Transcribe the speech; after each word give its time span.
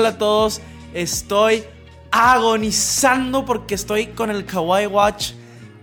Hola 0.00 0.08
a 0.08 0.18
todos, 0.18 0.62
estoy 0.94 1.62
agonizando 2.10 3.44
porque 3.44 3.74
estoy 3.74 4.06
con 4.06 4.30
el 4.30 4.46
Kawaii 4.46 4.86
Watch 4.86 5.32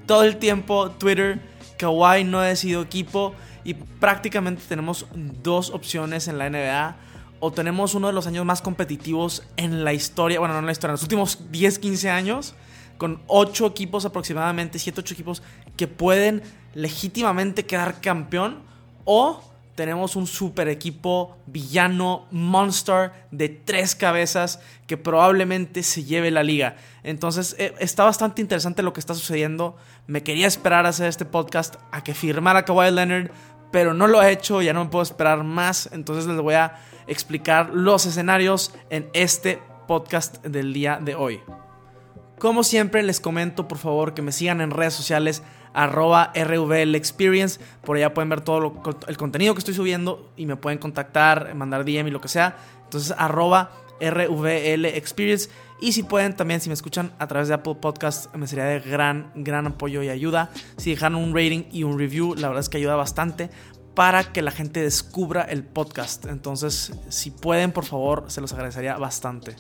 todo 0.08 0.24
el 0.24 0.38
tiempo. 0.38 0.90
Twitter, 0.90 1.40
Kawaii 1.78 2.24
no 2.24 2.40
ha 2.40 2.46
decidido 2.46 2.82
equipo 2.82 3.36
y 3.64 3.76
prácticamente 3.76 4.64
tenemos 4.68 5.06
dos 5.14 5.70
opciones 5.70 6.28
en 6.28 6.40
la 6.40 6.50
NBA. 6.50 6.96
O 7.42 7.52
tenemos 7.52 7.94
uno 7.94 8.08
de 8.08 8.14
los 8.14 8.26
años 8.26 8.44
más 8.44 8.64
competitivos 8.64 9.44
en 9.56 9.84
la 9.84 9.94
historia, 9.94 10.40
bueno, 10.40 10.56
no 10.56 10.62
en 10.62 10.66
la 10.66 10.72
historia, 10.72 10.94
en 10.94 10.96
los 10.96 11.04
últimos 11.04 11.52
10, 11.52 11.78
15 11.78 12.10
años, 12.10 12.56
con 12.98 13.22
8 13.28 13.68
equipos 13.68 14.04
aproximadamente, 14.06 14.80
7, 14.80 15.00
8 15.02 15.14
equipos 15.14 15.44
que 15.78 15.88
pueden 15.88 16.42
legítimamente 16.74 17.68
quedar 17.68 18.02
campeón. 18.02 18.64
O 19.06 19.44
tenemos 19.78 20.16
un 20.16 20.26
super 20.26 20.70
equipo 20.70 21.38
villano, 21.46 22.26
monster 22.32 23.12
de 23.30 23.48
tres 23.48 23.94
cabezas 23.94 24.60
que 24.88 24.98
probablemente 24.98 25.84
se 25.84 26.04
lleve 26.04 26.32
la 26.32 26.42
liga. 26.42 26.78
Entonces 27.04 27.56
eh, 27.60 27.76
está 27.78 28.04
bastante 28.04 28.42
interesante 28.42 28.82
lo 28.82 28.92
que 28.92 29.00
está 29.00 29.14
sucediendo. 29.14 29.78
Me 30.08 30.24
quería 30.24 30.48
esperar 30.48 30.88
a 30.88 30.90
hacer 30.90 31.08
este 31.08 31.26
podcast 31.26 31.76
a 31.92 32.04
que 32.04 32.16
firmara 32.16 32.66
Kawhi 32.66 32.90
Leonard, 32.90 33.30
pero 33.72 33.94
no 33.94 34.08
lo 34.08 34.24
he 34.24 34.32
hecho, 34.32 34.64
ya 34.64 34.74
no 34.74 34.84
me 34.84 34.90
puedo 34.90 35.04
esperar 35.04 35.44
más. 35.44 35.88
Entonces 35.94 36.26
les 36.26 36.42
voy 36.42 36.56
a 36.56 36.80
explicar 37.06 37.70
los 37.72 38.08
escenarios 38.08 38.74
en 38.90 39.08
este 39.14 39.62
podcast 39.88 40.44
del 40.44 40.74
día 40.74 40.98
de 41.00 41.14
hoy. 41.14 41.40
Como 42.40 42.64
siempre 42.64 43.04
les 43.04 43.20
comento 43.20 43.68
por 43.68 43.78
favor 43.78 44.16
que 44.16 44.24
me 44.24 44.32
sigan 44.32 44.60
en 44.62 44.72
redes 44.72 44.96
sociales 44.96 45.44
arroba 45.78 46.34
RVL 46.36 46.96
Experience. 46.96 47.60
Por 47.84 47.98
allá 47.98 48.14
pueden 48.14 48.30
ver 48.30 48.42
todo 48.42 48.82
el 49.08 49.18
contenido 49.18 49.54
que 49.54 49.60
estoy 49.60 49.76
subiendo 49.76 50.32
y 50.36 50.48
me 50.48 50.56
pueden 50.56 50.80
contactar, 50.80 51.54
mandar 51.54 51.86
DM 51.86 52.08
y 52.08 52.12
lo 52.12 52.20
que 52.20 52.28
sea. 52.28 52.58
Entonces, 52.84 53.14
arroba 53.18 53.72
RVL 54.02 54.86
Experience. 54.86 55.50
Y 55.80 55.92
si 55.92 56.02
pueden 56.02 56.36
también, 56.36 56.60
si 56.62 56.70
me 56.70 56.74
escuchan 56.74 57.14
a 57.20 57.28
través 57.28 57.48
de 57.48 57.54
Apple 57.54 57.76
Podcast, 57.76 58.34
me 58.36 58.48
sería 58.48 58.66
de 58.66 58.80
gran, 58.80 59.32
gran 59.36 59.68
apoyo 59.68 60.02
y 60.02 60.10
ayuda. 60.10 60.50
Si 60.78 60.90
dejan 60.90 61.14
un 61.14 61.36
rating 61.36 61.66
y 61.72 61.84
un 61.84 62.00
review, 62.00 62.34
la 62.34 62.48
verdad 62.48 62.62
es 62.62 62.70
que 62.70 62.78
ayuda 62.78 62.96
bastante 62.96 63.52
para 63.94 64.32
que 64.32 64.42
la 64.42 64.52
gente 64.52 64.82
descubra 64.82 65.44
el 65.44 65.64
podcast. 65.64 66.26
Entonces, 66.26 66.92
si 67.10 67.30
pueden, 67.30 67.72
por 67.72 67.86
favor, 67.86 68.26
se 68.28 68.42
los 68.42 68.52
agradecería 68.54 68.98
bastante. 68.98 69.56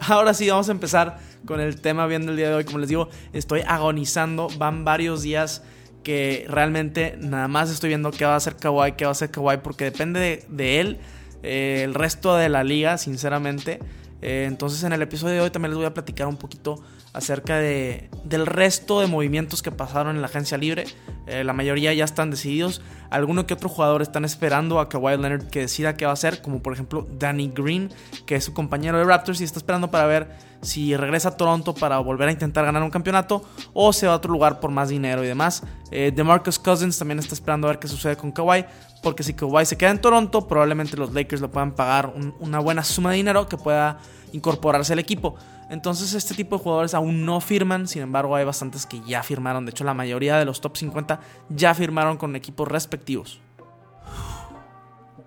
Ahora 0.00 0.34
sí, 0.34 0.48
vamos 0.48 0.68
a 0.68 0.72
empezar 0.72 1.18
con 1.46 1.60
el 1.60 1.80
tema 1.80 2.06
viendo 2.06 2.30
el 2.32 2.36
día 2.36 2.48
de 2.48 2.54
hoy. 2.54 2.64
Como 2.64 2.78
les 2.78 2.88
digo, 2.88 3.08
estoy 3.32 3.62
agonizando. 3.66 4.48
Van 4.58 4.84
varios 4.84 5.22
días 5.22 5.62
que 6.02 6.46
realmente 6.48 7.16
nada 7.18 7.48
más 7.48 7.70
estoy 7.70 7.88
viendo 7.88 8.10
qué 8.10 8.24
va 8.24 8.34
a 8.34 8.36
hacer 8.36 8.56
Kawhi, 8.56 8.92
qué 8.92 9.04
va 9.04 9.10
a 9.10 9.12
hacer 9.12 9.30
Kawhi, 9.30 9.58
porque 9.58 9.84
depende 9.84 10.44
de, 10.48 10.80
él, 10.80 10.98
eh, 11.42 11.82
el 11.84 11.94
resto 11.94 12.36
de 12.36 12.48
la 12.48 12.62
liga, 12.62 12.98
sinceramente. 12.98 13.80
Eh, 14.22 14.44
entonces 14.46 14.82
en 14.84 14.92
el 14.92 15.02
episodio 15.02 15.34
de 15.34 15.40
hoy 15.40 15.50
también 15.50 15.70
les 15.70 15.78
voy 15.78 15.86
a 15.86 15.94
platicar 15.94 16.26
un 16.26 16.36
poquito 16.36 16.82
acerca 17.12 17.58
de, 17.58 18.08
del 18.24 18.46
resto 18.46 19.00
de 19.00 19.06
movimientos 19.06 19.62
que 19.62 19.70
pasaron 19.70 20.14
en 20.14 20.22
la 20.22 20.28
agencia 20.28 20.56
libre. 20.58 20.84
Eh, 21.26 21.44
la 21.44 21.52
mayoría 21.52 21.92
ya 21.92 22.04
están 22.04 22.30
decididos. 22.30 22.82
Alguno 23.10 23.46
que 23.46 23.54
otro 23.54 23.68
jugador 23.68 24.02
están 24.02 24.24
esperando 24.24 24.80
a 24.80 24.88
Kawhi 24.88 25.16
Leonard 25.16 25.48
que 25.48 25.60
decida 25.60 25.96
qué 25.96 26.04
va 26.04 26.12
a 26.12 26.14
hacer, 26.14 26.42
como 26.42 26.62
por 26.62 26.72
ejemplo 26.72 27.06
Danny 27.18 27.52
Green, 27.54 27.90
que 28.26 28.36
es 28.36 28.44
su 28.44 28.54
compañero 28.54 28.98
de 28.98 29.04
Raptors 29.04 29.40
y 29.40 29.44
está 29.44 29.58
esperando 29.58 29.90
para 29.90 30.06
ver 30.06 30.28
si 30.62 30.96
regresa 30.96 31.30
a 31.30 31.36
Toronto 31.36 31.74
para 31.74 31.98
volver 31.98 32.28
a 32.28 32.32
intentar 32.32 32.64
ganar 32.64 32.82
un 32.82 32.90
campeonato 32.90 33.44
o 33.72 33.92
se 33.92 34.06
va 34.06 34.14
a 34.14 34.16
otro 34.16 34.32
lugar 34.32 34.60
por 34.60 34.70
más 34.70 34.88
dinero 34.88 35.22
y 35.24 35.26
demás. 35.26 35.62
Eh, 35.90 36.12
DeMarcus 36.14 36.58
Cousins 36.58 36.98
también 36.98 37.18
está 37.18 37.34
esperando 37.34 37.66
a 37.66 37.70
ver 37.70 37.78
qué 37.78 37.88
sucede 37.88 38.16
con 38.16 38.32
Kawhi, 38.32 38.64
porque 39.02 39.22
si 39.22 39.34
Kawhi 39.34 39.66
se 39.66 39.76
queda 39.76 39.90
en 39.90 40.00
Toronto, 40.00 40.46
probablemente 40.48 40.96
los 40.96 41.12
Lakers 41.12 41.40
le 41.40 41.48
puedan 41.48 41.72
pagar 41.72 42.12
una 42.40 42.58
buena 42.58 42.82
suma 42.82 43.10
de 43.10 43.16
dinero 43.16 43.48
que 43.48 43.56
pueda 43.56 43.98
incorporarse 44.32 44.92
al 44.92 44.98
equipo. 44.98 45.36
Entonces 45.68 46.14
este 46.14 46.34
tipo 46.34 46.56
de 46.56 46.62
jugadores 46.62 46.94
aún 46.94 47.24
no 47.24 47.40
firman, 47.40 47.88
sin 47.88 48.02
embargo 48.02 48.36
hay 48.36 48.44
bastantes 48.44 48.86
que 48.86 49.00
ya 49.00 49.22
firmaron, 49.22 49.64
de 49.66 49.70
hecho 49.70 49.84
la 49.84 49.94
mayoría 49.94 50.38
de 50.38 50.44
los 50.44 50.60
top 50.60 50.76
50 50.76 51.20
ya 51.48 51.74
firmaron 51.74 52.16
con 52.18 52.36
equipos 52.36 52.68
respectivos. 52.68 53.40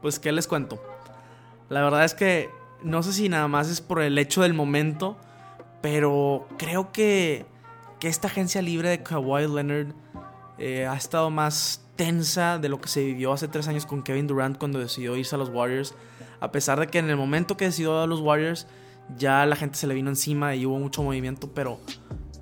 Pues 0.01 0.17
qué 0.17 0.31
les 0.31 0.47
cuento. 0.47 0.81
La 1.67 1.81
verdad 1.81 2.05
es 2.05 2.13
que 2.13 2.49
no 2.83 3.03
sé 3.03 3.11
si 3.11 3.27
nada 3.27 3.47
más 3.49 3.69
es 3.69 3.81
por 3.81 4.01
el 4.01 4.17
hecho 4.17 4.41
del 4.41 4.53
momento, 4.53 5.17
pero 5.81 6.47
creo 6.57 6.91
que, 6.93 7.45
que 7.99 8.07
esta 8.07 8.27
agencia 8.27 8.61
libre 8.61 8.89
de 8.89 9.03
Kawhi 9.03 9.41
Leonard 9.41 9.93
eh, 10.57 10.87
ha 10.87 10.95
estado 10.95 11.29
más 11.29 11.85
tensa 11.97 12.59
de 12.59 12.69
lo 12.69 12.79
que 12.79 12.87
se 12.87 13.03
vivió 13.03 13.33
hace 13.33 13.49
tres 13.49 13.67
años 13.67 13.85
con 13.85 14.03
Kevin 14.03 14.27
Durant 14.27 14.57
cuando 14.57 14.79
decidió 14.79 15.17
irse 15.17 15.35
a 15.35 15.37
los 15.37 15.49
Warriors. 15.49 15.93
A 16.39 16.51
pesar 16.51 16.79
de 16.79 16.87
que 16.87 16.99
en 16.99 17.09
el 17.09 17.17
momento 17.17 17.57
que 17.57 17.65
decidió 17.65 18.01
a 18.01 18.07
los 18.07 18.21
Warriors 18.21 18.67
ya 19.17 19.45
la 19.45 19.55
gente 19.55 19.77
se 19.77 19.87
le 19.87 19.93
vino 19.93 20.09
encima 20.09 20.55
y 20.55 20.65
hubo 20.65 20.79
mucho 20.79 21.03
movimiento, 21.03 21.51
pero, 21.53 21.79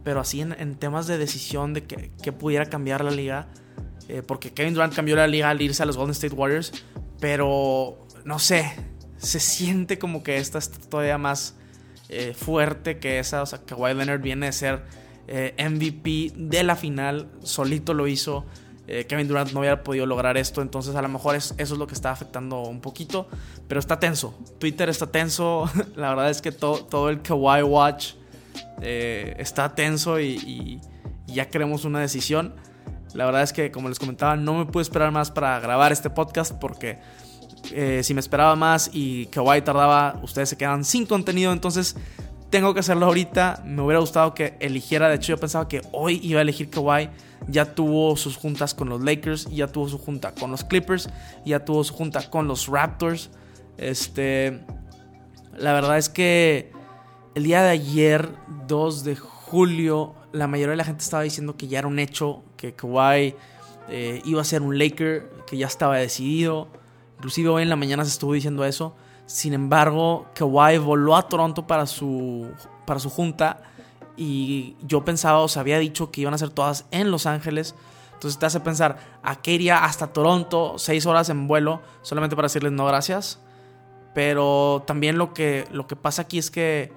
pero 0.04 0.20
así 0.20 0.42
en, 0.42 0.76
temas 0.76 1.08
de 1.08 1.18
decisión 1.18 1.74
de 1.74 1.84
que, 1.86 2.32
pudiera 2.32 2.66
cambiar 2.66 3.04
la 3.04 3.12
liga, 3.12 3.48
eh, 4.08 4.22
porque 4.26 4.54
Kevin 4.54 4.74
Durant 4.74 4.94
cambió 4.94 5.16
la 5.16 5.28
liga 5.28 5.50
al 5.50 5.62
irse 5.62 5.84
a 5.84 5.86
los 5.86 5.98
Golden 5.98 6.12
State 6.12 6.36
Warriors, 6.36 6.72
pero 7.20 8.06
no 8.26 8.40
sé, 8.40 8.72
se 9.18 9.40
siente 9.40 9.98
como 9.98 10.24
que 10.24 10.38
esta 10.38 10.60
está 10.60 10.78
todavía 10.90 11.18
más 11.18 11.56
eh, 12.10 12.34
fuerte 12.34 13.00
que 13.00 13.20
esa, 13.20 13.42
o 13.42 13.46
sea, 13.46 13.60
que 13.60 13.76
Kawhi 13.76 13.94
Leonard 13.94 14.22
viene 14.22 14.48
de 14.48 14.52
ser 14.54 14.84
eh, 15.28 15.54
MVP 15.58 16.34
de 16.36 16.64
la 16.64 16.76
final, 16.76 17.30
solito 17.44 17.94
lo 17.94 18.08
hizo. 18.08 18.46
Eh, 18.90 19.06
Kevin 19.06 19.28
Durant 19.28 19.52
no 19.52 19.60
hubiera 19.60 19.84
podido 19.84 20.06
lograr 20.06 20.38
esto, 20.38 20.62
entonces 20.62 20.96
a 20.96 21.02
lo 21.02 21.10
mejor 21.10 21.36
eso 21.36 21.56
es 21.58 21.70
lo 21.72 21.88
que 21.88 21.94
está 21.94 22.12
afectando 22.12 22.62
un 22.62 22.80
poquito, 22.80 23.28
pero 23.68 23.80
está 23.80 24.00
tenso. 24.00 24.34
Twitter 24.60 24.88
está 24.88 25.08
tenso, 25.08 25.70
la 25.96 26.10
verdad 26.10 26.30
es 26.30 26.42
que 26.42 26.54
todo, 26.54 26.86
todo 26.86 27.10
el 27.10 27.22
Kawhi 27.22 27.64
Watch 27.64 28.14
eh, 28.82 29.36
está 29.40 29.76
tenso 29.76 30.20
y, 30.20 30.80
ya 31.28 31.50
queremos 31.50 31.84
una 31.84 32.00
decisión. 32.00 32.56
La 33.14 33.26
verdad 33.26 33.44
es 33.44 33.52
que, 33.52 33.72
como 33.72 33.90
les 33.90 34.00
comentaba, 34.00 34.38
no 34.38 34.54
me 34.54 34.66
pude 34.66 34.84
esperar 34.84 35.12
más 35.12 35.32
para 35.32 35.60
grabar 35.60 35.92
este 35.92 36.10
podcast 36.10 36.54
porque 36.54 37.00
eh, 37.74 38.02
si 38.04 38.14
me 38.14 38.22
esperaba 38.22 38.56
más 38.56 38.90
y 38.94 39.26
Kawhi 39.26 39.62
tardaba, 39.62 40.18
ustedes 40.24 40.48
se 40.48 40.58
quedan 40.58 40.86
sin 40.86 41.06
contenido, 41.06 41.52
entonces 41.52 41.98
tengo 42.50 42.74
que 42.74 42.80
hacerlo 42.80 43.08
ahorita. 43.08 43.62
Me 43.66 43.82
hubiera 43.82 44.00
gustado 44.00 44.34
que 44.34 44.56
eligiera. 44.62 45.10
De 45.10 45.16
hecho, 45.16 45.34
yo 45.34 45.38
pensaba 45.38 45.68
que 45.68 45.82
hoy 45.92 46.20
iba 46.24 46.40
a 46.40 46.44
elegir 46.44 46.70
Kawhi. 46.70 47.10
Ya 47.48 47.74
tuvo 47.76 48.16
sus 48.18 48.38
juntas 48.38 48.74
con 48.74 48.90
los 48.90 49.02
Lakers. 49.02 49.46
Ya 49.50 49.68
tuvo 49.68 49.88
su 49.88 49.98
junta 49.98 50.34
con 50.34 50.52
los 50.52 50.64
Clippers. 50.64 51.10
Ya 51.46 51.64
tuvo 51.64 51.84
su 51.84 51.94
junta 51.94 52.30
con 52.30 52.48
los 52.48 52.68
Raptors. 52.68 53.30
Este. 53.78 54.62
La 55.58 55.74
verdad 55.74 55.98
es 55.98 56.10
que 56.10 56.72
el 57.36 57.44
día 57.44 57.64
de 57.64 57.70
ayer, 57.70 58.30
2 58.68 59.04
de 59.04 59.16
julio, 59.16 60.14
la 60.32 60.48
mayoría 60.48 60.72
de 60.72 60.78
la 60.78 60.84
gente 60.84 61.04
estaba 61.04 61.24
diciendo 61.24 61.58
que 61.58 61.68
ya 61.68 61.80
era 61.80 61.88
un 61.88 62.00
hecho. 62.00 62.44
Que 62.58 62.74
Kawhi 62.74 63.36
eh, 63.90 64.22
iba 64.26 64.42
a 64.42 64.46
ser 64.46 64.62
un 64.62 64.78
Laker. 64.78 65.30
Que 65.48 65.58
ya 65.58 65.68
estaba 65.68 65.98
decidido. 65.98 66.68
Inclusive 67.18 67.50
hoy 67.50 67.64
en 67.64 67.70
la 67.70 67.76
mañana 67.76 68.04
se 68.04 68.12
estuvo 68.12 68.34
diciendo 68.34 68.66
eso. 68.66 68.96
Sin 69.26 69.54
embargo, 69.54 70.28
Kawhi 70.36 70.78
voló 70.78 71.16
a 71.16 71.28
Toronto 71.28 71.68
para 71.68 71.86
su, 71.86 72.48
para 72.86 73.00
su 73.00 73.10
junta 73.10 73.62
y 74.18 74.76
yo 74.82 75.06
pensaba 75.06 75.40
o 75.40 75.48
se 75.48 75.60
había 75.60 75.80
dicho 75.80 76.12
que 76.12 76.22
iban 76.22 76.34
a 76.34 76.38
ser 76.38 76.50
todas 76.50 76.86
en 76.92 77.12
Los 77.12 77.26
Ángeles. 77.26 77.76
Entonces 78.14 78.40
te 78.40 78.46
hace 78.48 78.60
pensar, 78.60 78.98
¿a 79.22 79.36
qué 79.42 79.54
iría 79.54 79.86
hasta 79.86 80.08
Toronto? 80.08 80.76
Seis 80.78 81.06
horas 81.06 81.30
en 81.30 81.48
vuelo 81.48 81.82
solamente 82.02 82.36
para 82.36 82.48
decirles 82.48 82.72
no 82.72 82.86
gracias. 82.86 83.40
Pero 84.16 84.84
también 84.88 85.18
lo 85.18 85.34
que, 85.34 85.68
lo 85.72 85.88
que 85.88 85.96
pasa 85.96 86.24
aquí 86.24 86.40
es 86.40 86.50
que 86.50 86.92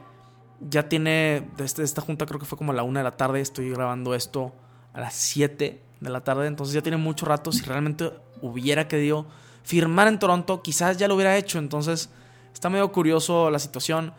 ya 0.61 0.88
tiene, 0.88 1.49
desde 1.56 1.84
esta 1.84 2.00
junta 2.00 2.26
creo 2.26 2.40
que 2.40 2.46
fue 2.46 2.56
como 2.56 2.72
a 2.72 2.75
la 2.75 2.82
una 2.82 3.00
de 3.00 3.05
la 3.05 3.17
tarde, 3.17 3.40
estoy 3.40 3.70
grabando 3.70 4.14
esto 4.14 4.52
a 4.94 5.00
las 5.00 5.14
7 5.14 5.82
de 6.00 6.11
la 6.11 6.23
tarde, 6.23 6.46
entonces 6.46 6.75
ya 6.75 6.82
tiene 6.82 6.96
mucho 6.96 7.26
rato, 7.26 7.52
si 7.52 7.62
realmente 7.62 8.11
hubiera 8.40 8.88
querido 8.88 9.26
firmar 9.62 10.08
en 10.08 10.19
Toronto, 10.19 10.62
quizás 10.62 10.96
ya 10.96 11.08
lo 11.08 11.14
hubiera 11.14 11.37
hecho, 11.37 11.58
entonces 11.58 12.11
Está 12.52 12.69
medio 12.69 12.90
curioso 12.93 13.50
la 13.50 13.58
situación. 13.58 14.12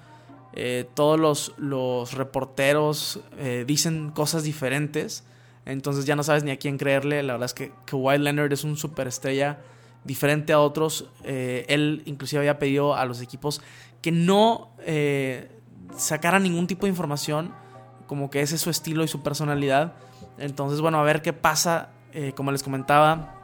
Eh, 0.53 0.87
todos 0.93 1.19
los, 1.19 1.53
los 1.57 2.13
reporteros 2.13 3.21
eh, 3.37 3.63
dicen 3.65 4.11
cosas 4.11 4.43
diferentes. 4.43 5.23
Entonces 5.65 6.05
ya 6.05 6.15
no 6.15 6.23
sabes 6.23 6.43
ni 6.43 6.51
a 6.51 6.57
quién 6.57 6.77
creerle. 6.77 7.23
La 7.23 7.33
verdad 7.33 7.45
es 7.45 7.53
que 7.53 7.71
Kawhi 7.85 8.17
Leonard 8.17 8.51
es 8.51 8.63
un 8.63 8.77
superestrella 8.77 9.59
diferente 10.03 10.53
a 10.53 10.59
otros. 10.59 11.09
Eh, 11.23 11.65
él 11.69 12.01
inclusive 12.05 12.39
había 12.39 12.59
pedido 12.59 12.95
a 12.95 13.05
los 13.05 13.21
equipos 13.21 13.61
que 14.01 14.11
no 14.11 14.71
eh, 14.79 15.49
sacara 15.95 16.39
ningún 16.39 16.67
tipo 16.67 16.85
de 16.85 16.89
información, 16.89 17.53
como 18.07 18.29
que 18.29 18.41
ese 18.41 18.55
es 18.55 18.61
su 18.61 18.69
estilo 18.69 19.03
y 19.03 19.07
su 19.07 19.21
personalidad. 19.21 19.93
Entonces, 20.37 20.81
bueno, 20.81 20.99
a 20.99 21.03
ver 21.03 21.21
qué 21.21 21.33
pasa. 21.33 21.89
Como 22.35 22.51
les 22.51 22.61
comentaba, 22.61 23.35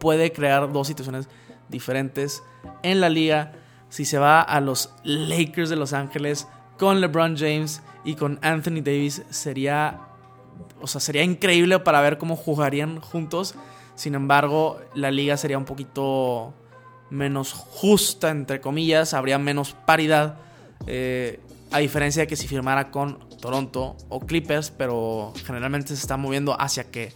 puede 0.00 0.32
crear 0.32 0.72
dos 0.72 0.88
situaciones 0.88 1.28
diferentes 1.68 2.42
en 2.82 3.00
la 3.00 3.08
liga. 3.08 3.52
Si 3.88 4.04
se 4.04 4.18
va 4.18 4.40
a 4.40 4.60
los 4.60 4.94
Lakers 5.04 5.70
de 5.70 5.76
Los 5.76 5.92
Ángeles 5.92 6.48
con 6.78 7.00
LeBron 7.00 7.36
James 7.36 7.82
y 8.04 8.14
con 8.14 8.38
Anthony 8.42 8.82
Davis, 8.82 9.22
sería, 9.30 10.00
o 10.80 10.86
sea, 10.86 11.00
sería 11.00 11.22
increíble 11.22 11.78
para 11.78 12.00
ver 12.00 12.18
cómo 12.18 12.36
jugarían 12.36 13.00
juntos. 13.00 13.54
Sin 13.94 14.14
embargo, 14.14 14.80
la 14.94 15.10
liga 15.10 15.36
sería 15.36 15.58
un 15.58 15.64
poquito 15.64 16.52
menos 17.10 17.52
justa, 17.52 18.30
entre 18.30 18.60
comillas, 18.60 19.14
habría 19.14 19.38
menos 19.38 19.76
paridad. 19.86 20.38
Eh, 20.86 21.40
a 21.70 21.78
diferencia 21.78 22.22
de 22.22 22.26
que 22.26 22.36
si 22.36 22.46
firmara 22.46 22.90
con 22.90 23.18
Toronto 23.40 23.96
o 24.08 24.20
Clippers, 24.20 24.70
pero 24.70 25.32
generalmente 25.44 25.88
se 25.88 25.94
está 25.94 26.16
moviendo 26.16 26.60
hacia 26.60 26.90
que 26.90 27.12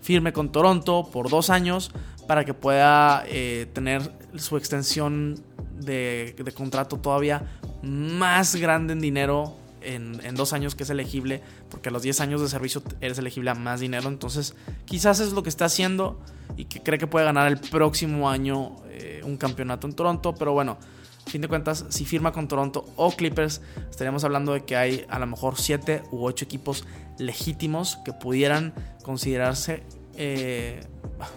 firme 0.00 0.32
con 0.32 0.50
Toronto 0.50 1.08
por 1.12 1.30
dos 1.30 1.50
años 1.50 1.92
para 2.26 2.44
que 2.44 2.52
pueda 2.52 3.24
eh, 3.26 3.68
tener 3.72 4.12
su 4.36 4.56
extensión 4.56 5.42
de, 5.84 6.34
contrato 6.54 6.98
todavía 6.98 7.58
más 7.82 8.56
grande 8.56 8.92
en 8.92 9.00
dinero 9.00 9.56
en, 9.80 10.34
dos 10.34 10.52
años 10.52 10.74
que 10.74 10.84
es 10.84 10.90
elegible, 10.90 11.42
porque 11.70 11.88
a 11.88 11.92
los 11.92 12.02
10 12.02 12.20
años 12.20 12.40
de 12.40 12.48
servicio 12.48 12.82
eres 13.00 13.18
elegible 13.18 13.50
a 13.50 13.54
más 13.54 13.80
dinero, 13.80 14.08
entonces 14.08 14.54
quizás 14.84 15.20
es 15.20 15.32
lo 15.32 15.42
que 15.42 15.48
está 15.48 15.64
haciendo 15.64 16.20
y 16.56 16.66
que 16.66 16.82
cree 16.82 16.98
que 16.98 17.06
puede 17.06 17.24
ganar 17.24 17.48
el 17.48 17.58
próximo 17.58 18.30
año 18.30 18.76
eh, 18.90 19.20
un 19.24 19.36
campeonato 19.36 19.86
en 19.86 19.94
Toronto, 19.94 20.34
pero 20.34 20.52
bueno, 20.52 20.78
fin 21.26 21.40
de 21.40 21.48
cuentas, 21.48 21.84
si 21.88 22.04
firma 22.04 22.32
con 22.32 22.48
Toronto 22.48 22.84
o 22.96 23.10
Clippers, 23.10 23.60
estaríamos 23.90 24.24
hablando 24.24 24.52
de 24.52 24.64
que 24.64 24.76
hay 24.76 25.04
a 25.08 25.18
lo 25.18 25.26
mejor 25.26 25.58
7 25.58 26.02
u 26.10 26.24
8 26.24 26.44
equipos 26.44 26.84
legítimos 27.18 27.98
que 28.04 28.12
pudieran 28.12 28.74
considerarse, 29.02 29.82
eh, 30.14 30.80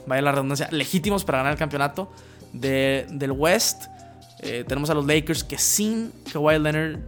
vaya 0.07 0.21
la 0.21 0.31
redundancia, 0.31 0.67
legítimos 0.71 1.23
para 1.23 1.39
ganar 1.39 1.53
el 1.53 1.59
campeonato 1.59 2.11
del 2.53 3.31
West. 3.31 3.85
Eh, 4.45 4.63
tenemos 4.67 4.91
a 4.91 4.93
los 4.93 5.07
Lakers 5.07 5.43
que 5.43 5.57
sin 5.57 6.11
Kawhi 6.31 6.59
Leonard 6.59 6.99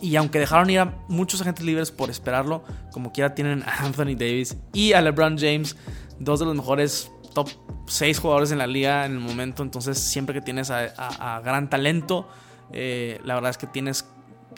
y 0.00 0.16
aunque 0.16 0.38
dejaron 0.38 0.70
ir 0.70 0.78
a 0.78 0.94
muchos 1.06 1.42
agentes 1.42 1.64
libres 1.64 1.90
por 1.90 2.08
esperarlo, 2.08 2.64
como 2.92 3.12
quiera 3.12 3.34
tienen 3.34 3.62
a 3.62 3.84
Anthony 3.84 4.16
Davis 4.16 4.56
y 4.72 4.94
a 4.94 5.02
LeBron 5.02 5.36
James, 5.38 5.76
dos 6.18 6.40
de 6.40 6.46
los 6.46 6.54
mejores 6.54 7.10
top 7.34 7.50
6 7.86 8.18
jugadores 8.18 8.52
en 8.52 8.58
la 8.58 8.66
liga 8.66 9.04
en 9.04 9.12
el 9.12 9.18
momento. 9.18 9.62
Entonces, 9.62 9.98
siempre 9.98 10.34
que 10.34 10.40
tienes 10.40 10.70
a, 10.70 11.40
gran 11.44 11.68
talento, 11.68 12.26
eh, 12.72 13.20
la 13.24 13.34
verdad 13.34 13.50
es 13.50 13.58
que 13.58 13.66
tienes 13.66 14.06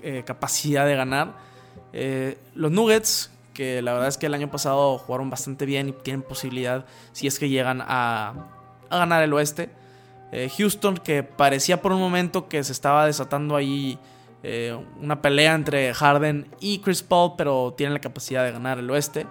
eh, 0.03 0.23
capacidad 0.25 0.87
de 0.87 0.95
ganar. 0.95 1.35
Los 2.55 2.71
Nuggets, 2.71 3.33
que 3.55 3.83
la 3.83 3.93
verdad 3.93 4.09
es 4.09 4.19
que 4.19 4.27
el 4.27 4.35
año 4.35 4.51
pasado 4.51 4.99
jugaron 4.99 5.31
bastante 5.31 5.67
bien 5.67 5.89
y 5.89 5.93
tienen 5.93 6.23
posibilidad 6.23 6.87
si 7.13 7.27
es 7.27 7.41
que 7.41 7.49
llegan 7.49 7.83
a 7.83 8.35
ganar 8.89 9.23
el 9.25 9.33
oeste. 9.33 9.71
Houston, 10.57 10.97
que 10.99 11.23
parecía 11.23 11.81
por 11.81 11.93
un 11.93 12.01
momento 12.01 12.49
que 12.49 12.63
se 12.63 12.73
estaba 12.73 13.07
desatando 13.07 13.57
ahí 13.57 13.99
una 15.01 15.21
pelea 15.21 15.55
entre 15.55 15.93
Harden 15.95 16.49
y 16.61 16.79
Chris 16.79 17.03
Paul, 17.03 17.33
pero 17.37 17.75
tienen 17.77 17.95
la 17.95 18.01
capacidad 18.01 18.45
de 18.45 18.53
ganar 18.53 18.79
el 18.79 18.91
oeste. 18.91 19.27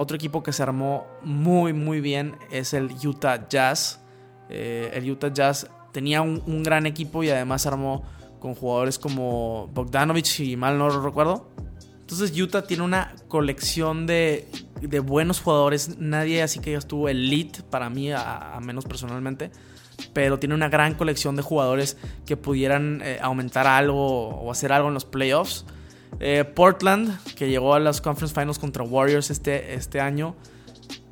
Otro 0.00 0.14
equipo 0.14 0.44
que 0.44 0.52
se 0.52 0.62
armó 0.62 1.08
muy, 1.24 1.72
muy 1.72 2.00
bien 2.00 2.36
es 2.52 2.72
el 2.72 2.88
Utah 3.04 3.48
Jazz. 3.48 4.00
Eh, 4.48 4.92
el 4.94 5.10
Utah 5.10 5.32
Jazz 5.32 5.68
tenía 5.90 6.22
un, 6.22 6.62
gran 6.62 6.86
equipo 6.86 7.24
y 7.24 7.30
además 7.30 7.66
armó 7.66 8.04
con 8.38 8.54
jugadores 8.54 8.96
como 8.96 9.68
Bogdanovich 9.74 10.38
y 10.38 10.56
mal 10.56 10.78
no 10.78 10.88
recuerdo. 10.88 11.48
Entonces 11.98 12.30
Utah 12.38 12.62
tiene 12.62 12.84
una 12.84 13.12
colección 13.26 14.06
de, 14.06 14.48
buenos 15.02 15.40
jugadores. 15.40 15.98
Nadie 15.98 16.44
así 16.44 16.60
que 16.60 16.74
estuvo 16.74 17.08
elite 17.08 17.64
para 17.64 17.90
mí, 17.90 18.12
a, 18.12 18.56
menos 18.62 18.84
personalmente. 18.84 19.50
Pero 20.12 20.38
tiene 20.38 20.54
una 20.54 20.68
gran 20.68 20.94
colección 20.94 21.36
de 21.36 21.42
jugadores 21.42 21.96
que 22.26 22.36
pudieran 22.36 23.00
eh, 23.04 23.18
aumentar 23.20 23.66
algo 23.66 24.28
o 24.28 24.50
hacer 24.50 24.72
algo 24.72 24.88
en 24.88 24.94
los 24.94 25.04
playoffs. 25.04 25.64
Eh, 26.20 26.44
Portland, 26.44 27.18
que 27.34 27.48
llegó 27.48 27.74
a 27.74 27.80
las 27.80 28.00
Conference 28.00 28.34
Finals 28.34 28.58
contra 28.58 28.82
Warriors 28.82 29.30
este, 29.30 29.74
este 29.74 30.00
año, 30.00 30.34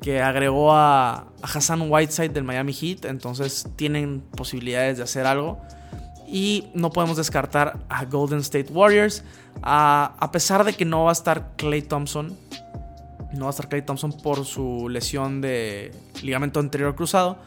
que 0.01 0.21
agregó 0.21 0.73
a, 0.73 1.27
Hassan 1.41 1.89
Whiteside 1.89 2.29
del 2.29 2.43
Miami 2.43 2.73
Heat, 2.73 3.05
entonces 3.05 3.67
tienen 3.75 4.21
posibilidades 4.21 4.97
de 4.97 5.03
hacer 5.03 5.25
algo. 5.25 5.59
Y 6.27 6.67
no 6.73 6.91
podemos 6.91 7.15
descartar 7.15 7.79
a 7.87 8.03
Golden 8.05 8.39
State 8.39 8.71
Warriors, 8.71 9.23
a, 9.61 10.29
pesar 10.31 10.63
de 10.65 10.73
que 10.73 10.83
no 10.83 11.05
va 11.05 11.11
a 11.11 11.13
estar 11.13 11.51
Clay 11.55 11.81
Thompson. 11.81 12.35
No 13.33 13.41
va 13.41 13.47
a 13.47 13.49
estar 13.51 13.69
Clay 13.69 13.81
Thompson 13.81 14.11
por 14.11 14.45
su 14.45 14.89
lesión 14.89 15.41
de 15.41 15.93
ligamento 16.21 16.59
anterior 16.59 16.95
cruzado. 16.95 17.37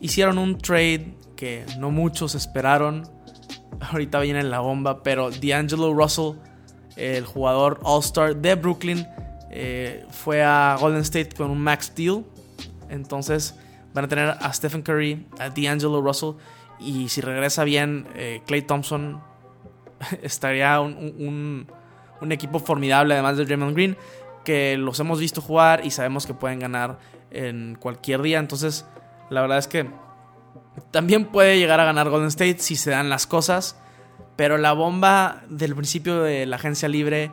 Hicieron 0.00 0.38
un 0.38 0.58
trade 0.58 1.14
que 1.36 1.64
no 1.78 1.90
muchos 1.90 2.34
esperaron. 2.34 3.08
Ahorita 3.80 4.20
viene 4.20 4.42
la 4.42 4.60
bomba, 4.60 5.02
pero 5.02 5.30
D'Angelo 5.30 5.92
Russell 5.92 6.36
el 6.96 7.26
jugador 7.26 7.78
All-Star 7.82 8.34
de 8.36 8.54
Brooklyn, 8.54 9.06
eh, 9.50 10.04
fue 10.10 10.42
a 10.42 10.76
Golden 10.80 11.02
State 11.02 11.30
con 11.36 11.50
un 11.50 11.60
max 11.60 11.92
deal. 11.94 12.24
Entonces 12.88 13.54
van 13.94 14.06
a 14.06 14.08
tener 14.08 14.30
a 14.30 14.52
Stephen 14.52 14.82
Curry, 14.82 15.26
a 15.38 15.50
D'Angelo 15.50 16.00
Russell. 16.00 16.32
Y 16.80 17.08
si 17.08 17.20
regresa 17.20 17.64
bien, 17.64 18.06
Clay 18.46 18.60
eh, 18.60 18.64
Thompson 18.66 19.20
estaría 20.22 20.80
un, 20.80 21.66
equipo 22.30 22.58
formidable, 22.58 23.14
además 23.14 23.36
de 23.36 23.44
Draymond 23.44 23.74
Green, 23.74 23.96
que 24.44 24.76
los 24.76 24.98
hemos 25.00 25.20
visto 25.20 25.40
jugar 25.40 25.84
y 25.84 25.90
sabemos 25.90 26.26
que 26.26 26.34
pueden 26.34 26.58
ganar 26.58 26.98
en 27.30 27.76
cualquier 27.78 28.22
día. 28.22 28.38
Entonces, 28.38 28.86
la 29.30 29.40
verdad 29.40 29.58
es 29.58 29.68
que 29.68 29.90
también 30.90 31.26
puede 31.26 31.58
llegar 31.58 31.80
a 31.80 31.84
ganar 31.84 32.10
Golden 32.10 32.28
State 32.28 32.58
si 32.58 32.76
se 32.76 32.90
dan 32.90 33.08
las 33.08 33.26
cosas. 33.26 33.76
Pero 34.36 34.58
la 34.58 34.72
bomba 34.72 35.42
del 35.48 35.74
principio 35.74 36.22
de 36.22 36.44
la 36.44 36.56
agencia 36.56 36.88
libre, 36.88 37.30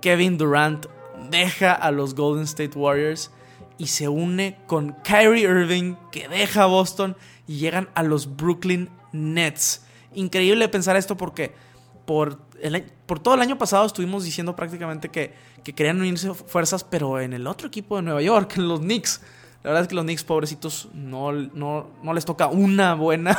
Kevin 0.00 0.36
Durant 0.36 0.86
deja 1.30 1.72
a 1.72 1.90
los 1.92 2.14
Golden 2.14 2.44
State 2.44 2.76
Warriors 2.76 3.30
y 3.78 3.86
se 3.86 4.08
une 4.08 4.58
con 4.66 4.96
Kyrie 5.04 5.44
Irving, 5.44 5.94
que 6.10 6.28
deja 6.28 6.64
a 6.64 6.66
Boston 6.66 7.16
y 7.46 7.58
llegan 7.58 7.88
a 7.94 8.02
los 8.02 8.36
Brooklyn 8.36 8.90
Nets. 9.12 9.86
Increíble 10.14 10.68
pensar 10.68 10.96
esto 10.96 11.16
porque 11.16 11.54
por, 12.04 12.36
todo 13.22 13.34
el 13.34 13.40
año 13.40 13.56
pasado 13.56 13.86
estuvimos 13.86 14.24
diciendo 14.24 14.56
prácticamente 14.56 15.08
que, 15.08 15.32
que 15.62 15.72
querían 15.72 16.00
unirse 16.00 16.34
fuerzas, 16.34 16.82
pero 16.82 17.20
en 17.20 17.32
el 17.32 17.46
otro 17.46 17.68
equipo 17.68 17.96
de 17.96 18.02
Nueva 18.02 18.22
York, 18.22 18.54
en 18.56 18.68
los 18.68 18.80
Knicks. 18.80 19.22
La 19.62 19.70
verdad 19.70 19.82
es 19.82 19.88
que 19.88 19.94
los 19.94 20.04
Knicks, 20.04 20.24
pobrecitos, 20.24 20.88
no, 20.94 21.32
no, 21.32 21.90
no 22.02 22.14
les 22.14 22.24
toca 22.24 22.46
una 22.46 22.94
buena. 22.94 23.38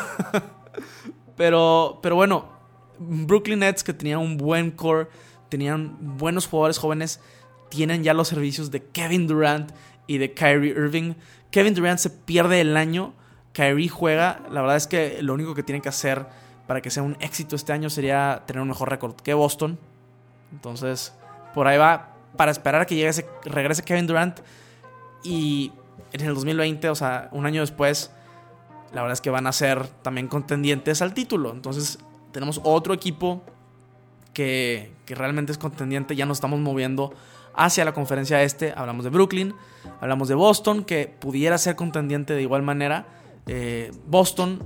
pero, 1.35 1.99
pero 2.03 2.15
bueno, 2.15 2.45
Brooklyn 2.99 3.59
Nets, 3.59 3.83
que 3.83 3.93
tenían 3.93 4.19
un 4.19 4.37
buen 4.37 4.71
core, 4.71 5.07
tenían 5.49 5.97
buenos 6.17 6.47
jugadores 6.47 6.77
jóvenes, 6.77 7.19
tienen 7.69 8.03
ya 8.03 8.13
los 8.13 8.27
servicios 8.27 8.69
de 8.69 8.83
Kevin 8.83 9.25
Durant 9.25 9.71
y 10.05 10.19
de 10.19 10.33
Kyrie 10.33 10.71
Irving. 10.71 11.15
Kevin 11.49 11.73
Durant 11.73 11.99
se 11.99 12.11
pierde 12.11 12.61
el 12.61 12.77
año, 12.77 13.13
Kyrie 13.53 13.89
juega. 13.89 14.43
La 14.51 14.61
verdad 14.61 14.77
es 14.77 14.85
que 14.85 15.21
lo 15.23 15.33
único 15.33 15.55
que 15.55 15.63
tienen 15.63 15.81
que 15.81 15.89
hacer 15.89 16.27
para 16.67 16.81
que 16.81 16.91
sea 16.91 17.01
un 17.01 17.17
éxito 17.19 17.55
este 17.55 17.73
año 17.73 17.89
sería 17.89 18.43
tener 18.45 18.61
un 18.61 18.67
mejor 18.67 18.89
récord 18.89 19.15
que 19.15 19.33
Boston. 19.33 19.79
Entonces, 20.51 21.13
por 21.55 21.67
ahí 21.67 21.77
va 21.77 22.09
para 22.37 22.51
esperar 22.51 22.81
a 22.81 22.85
que 22.85 22.95
llegue 22.95 23.09
ese, 23.09 23.27
regrese 23.43 23.83
Kevin 23.83 24.05
Durant. 24.05 24.39
Y 25.23 25.71
en 26.11 26.21
el 26.21 26.33
2020, 26.33 26.89
o 26.89 26.95
sea, 26.95 27.29
un 27.31 27.45
año 27.45 27.61
después, 27.61 28.11
la 28.93 29.01
verdad 29.01 29.13
es 29.13 29.21
que 29.21 29.29
van 29.29 29.47
a 29.47 29.51
ser 29.51 29.87
también 29.87 30.27
contendientes 30.27 31.01
al 31.01 31.13
título. 31.13 31.51
Entonces, 31.51 31.99
tenemos 32.31 32.61
otro 32.63 32.93
equipo 32.93 33.43
que, 34.33 34.93
realmente 35.07 35.51
es 35.51 35.57
contendiente. 35.57 36.15
Ya 36.15 36.25
nos 36.25 36.37
estamos 36.37 36.59
moviendo 36.59 37.13
hacia 37.53 37.83
la 37.83 37.93
conferencia 37.93 38.41
este. 38.43 38.73
Hablamos 38.75 39.03
de 39.03 39.09
Brooklyn, 39.09 39.53
hablamos 39.99 40.29
de 40.29 40.35
Boston, 40.35 40.85
que 40.85 41.07
pudiera 41.07 41.57
ser 41.57 41.75
contendiente 41.75 42.33
de 42.33 42.41
igual 42.41 42.61
manera. 42.61 43.07
Eh, 43.47 43.91
Boston 44.07 44.63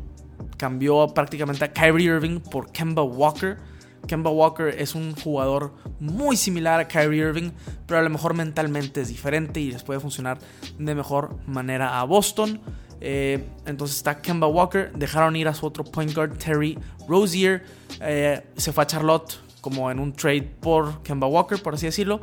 cambió 0.58 1.08
prácticamente 1.08 1.66
a 1.66 1.74
Kyrie 1.74 2.08
Irving 2.08 2.40
por 2.40 2.72
Kemba 2.72 3.04
Walker. 3.04 3.58
Kemba 4.08 4.30
Walker 4.30 4.68
es 4.68 4.96
un 4.96 5.16
jugador 5.16 5.74
muy 6.00 6.38
similar 6.38 6.80
a 6.80 6.88
Kyrie 6.88 7.22
Irving, 7.22 7.52
pero 7.86 8.00
a 8.00 8.04
lo 8.04 8.10
mejor 8.10 8.34
mentalmente 8.34 9.02
es 9.02 9.08
diferente 9.08 9.60
y 9.60 9.72
les 9.72 9.84
puede 9.84 10.00
funcionar 10.00 10.40
de 10.78 10.96
mejor 10.96 11.38
manera 11.48 12.00
a 12.00 12.04
Boston. 12.04 12.62
Eh, 13.02 13.46
entonces 13.66 13.98
está 13.98 14.22
Kemba 14.22 14.48
Walker. 14.48 14.92
Dejaron 14.94 15.36
ir 15.36 15.48
a 15.48 15.54
su 15.54 15.66
otro 15.66 15.84
point 15.84 16.14
guard, 16.14 16.38
Terry 16.38 16.78
Rozier. 17.08 17.64
Eh, 18.02 18.42
se 18.56 18.72
fue 18.72 18.84
a 18.84 18.88
Charlotte 18.88 19.40
como 19.62 19.90
en 19.92 20.00
un 20.00 20.14
trade 20.14 20.44
por 20.44 21.02
Kemba 21.02 21.28
Walker, 21.28 21.62
por 21.62 21.74
así 21.74 21.86
decirlo. 21.86 22.20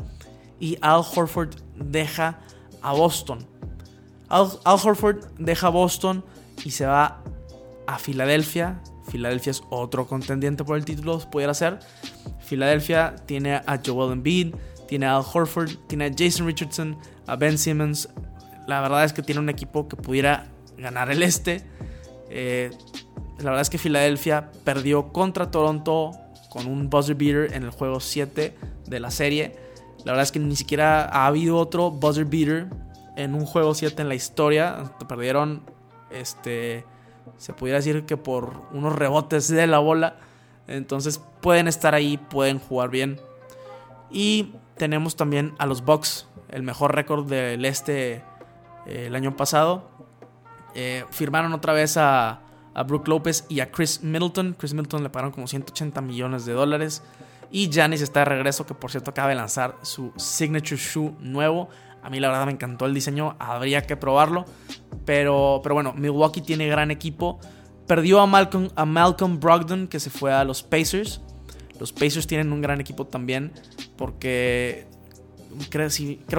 Y 0.60 0.78
Al 0.80 1.02
Horford 1.14 1.54
deja 1.76 2.38
a 2.82 2.92
Boston. 2.92 3.46
Al, 4.28 4.48
Horford 4.64 5.24
deja 5.38 5.66
a 5.66 5.70
Boston 5.70 6.24
y 6.64 6.70
se 6.70 6.86
va 6.86 7.22
a 7.86 7.98
Filadelfia 7.98 8.80
Filadelfia 9.08 9.50
es 9.50 9.62
otro 9.70 10.06
contendiente 10.06 10.64
por 10.64 10.76
el 10.76 10.84
título, 10.84 11.18
pudiera 11.30 11.54
ser. 11.54 11.80
Filadelfia 12.40 13.16
tiene 13.26 13.56
a 13.56 13.80
Joel 13.84 14.12
Embiid, 14.12 14.54
tiene 14.88 15.06
a 15.06 15.16
Al 15.16 15.24
Horford, 15.32 15.70
tiene 15.86 16.06
a 16.06 16.10
Jason 16.16 16.46
Richardson, 16.46 16.96
a 17.26 17.36
Ben 17.36 17.58
Simmons. 17.58 18.08
La 18.66 18.80
verdad 18.80 19.04
es 19.04 19.12
que 19.12 19.22
tiene 19.22 19.40
un 19.40 19.48
equipo 19.48 19.88
que 19.88 19.96
pudiera 19.96 20.46
ganar 20.76 21.10
el 21.10 21.22
este. 21.22 21.64
Eh, 22.30 22.70
la 23.38 23.44
verdad 23.44 23.62
es 23.62 23.70
que 23.70 23.78
Filadelfia 23.78 24.50
perdió 24.64 25.12
contra 25.12 25.50
Toronto 25.50 26.12
con 26.48 26.66
un 26.66 26.88
buzzer 26.88 27.14
beater 27.14 27.54
en 27.54 27.64
el 27.64 27.70
juego 27.70 28.00
7 28.00 28.54
de 28.86 29.00
la 29.00 29.10
serie. 29.10 29.56
La 30.04 30.12
verdad 30.12 30.24
es 30.24 30.32
que 30.32 30.38
ni 30.38 30.56
siquiera 30.56 31.04
ha 31.04 31.26
habido 31.26 31.56
otro 31.56 31.90
buzzer 31.90 32.24
beater 32.24 32.68
en 33.16 33.34
un 33.34 33.46
juego 33.46 33.74
7 33.74 34.02
en 34.02 34.08
la 34.08 34.14
historia. 34.14 34.92
Perdieron, 35.08 35.62
este, 36.10 36.84
se 37.36 37.52
pudiera 37.52 37.78
decir 37.78 38.04
que 38.04 38.16
por 38.16 38.62
unos 38.72 38.94
rebotes 38.94 39.48
de 39.48 39.66
la 39.66 39.78
bola. 39.78 40.16
Entonces 40.66 41.20
pueden 41.40 41.68
estar 41.68 41.94
ahí, 41.94 42.16
pueden 42.16 42.58
jugar 42.58 42.90
bien. 42.90 43.20
Y 44.10 44.54
tenemos 44.76 45.16
también 45.16 45.54
a 45.58 45.66
los 45.66 45.84
Bucks, 45.84 46.28
el 46.48 46.62
mejor 46.62 46.94
récord 46.94 47.26
del 47.28 47.64
este 47.64 48.22
eh, 48.86 49.06
el 49.06 49.14
año 49.14 49.36
pasado. 49.36 49.90
Eh, 50.74 51.04
firmaron 51.10 51.52
otra 51.52 51.72
vez 51.72 51.96
a, 51.96 52.40
a 52.74 52.82
Brooke 52.84 53.08
López 53.08 53.44
y 53.48 53.60
a 53.60 53.70
Chris 53.70 54.02
Middleton. 54.02 54.54
Chris 54.58 54.74
Middleton 54.74 55.02
le 55.02 55.10
pagaron 55.10 55.32
como 55.32 55.46
180 55.46 56.00
millones 56.00 56.44
de 56.44 56.52
dólares. 56.52 57.02
Y 57.50 57.70
Janis 57.70 58.00
está 58.00 58.20
de 58.20 58.26
regreso, 58.26 58.64
que 58.64 58.74
por 58.74 58.90
cierto 58.90 59.10
acaba 59.10 59.28
de 59.28 59.34
lanzar 59.34 59.76
su 59.82 60.12
signature 60.16 60.76
shoe 60.76 61.14
nuevo. 61.20 61.68
A 62.02 62.10
mí 62.10 62.18
la 62.18 62.28
verdad 62.28 62.46
me 62.46 62.52
encantó 62.52 62.86
el 62.86 62.94
diseño, 62.94 63.36
habría 63.38 63.82
que 63.82 63.96
probarlo. 63.96 64.46
Pero, 65.04 65.60
pero 65.62 65.74
bueno, 65.74 65.92
Milwaukee 65.94 66.40
tiene 66.40 66.66
gran 66.66 66.90
equipo. 66.90 67.40
Perdió 67.86 68.20
a 68.20 68.26
Malcolm, 68.26 68.68
a 68.76 68.84
Malcolm 68.84 69.40
Brogdon, 69.40 69.88
que 69.88 70.00
se 70.00 70.10
fue 70.10 70.32
a 70.32 70.44
los 70.44 70.62
Pacers. 70.62 71.20
Los 71.78 71.92
Pacers 71.92 72.26
tienen 72.26 72.52
un 72.52 72.62
gran 72.62 72.80
equipo 72.80 73.06
también, 73.06 73.52
porque 73.96 74.86
creo, 75.68 75.88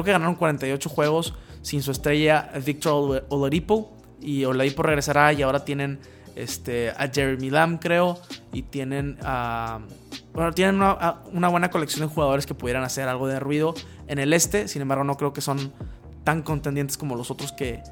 que 0.03 0.11
ganaron 0.11 0.35
48 0.35 0.89
juegos 0.89 1.33
sin 1.61 1.81
su 1.81 1.91
estrella 1.91 2.49
Victor 2.65 3.25
Oladipo. 3.29 3.91
Y 4.21 4.45
Oladipo 4.45 4.83
regresará 4.83 5.33
y 5.33 5.41
ahora 5.41 5.65
tienen 5.65 5.99
este, 6.35 6.91
a 6.91 7.09
Jeremy 7.13 7.49
Lamb, 7.49 7.79
creo, 7.79 8.19
y 8.53 8.63
tienen. 8.63 9.17
Bueno, 10.33 10.51
tienen 10.53 10.75
una, 10.75 11.49
buena 11.49 11.69
colección 11.69 12.07
de 12.07 12.13
jugadores 12.13 12.45
que 12.45 12.53
pudieran 12.53 12.83
hacer 12.83 13.07
algo 13.07 13.27
de 13.27 13.39
ruido 13.39 13.75
en 14.07 14.17
el 14.17 14.33
este, 14.33 14.67
sin 14.67 14.81
embargo 14.81 15.03
no 15.03 15.15
creo 15.15 15.31
que 15.31 15.41
son 15.41 15.71
tan 16.23 16.41
contendientes 16.41 16.97
como 16.97 17.15
los 17.15 17.29
otros 17.29 17.51
que, 17.51 17.83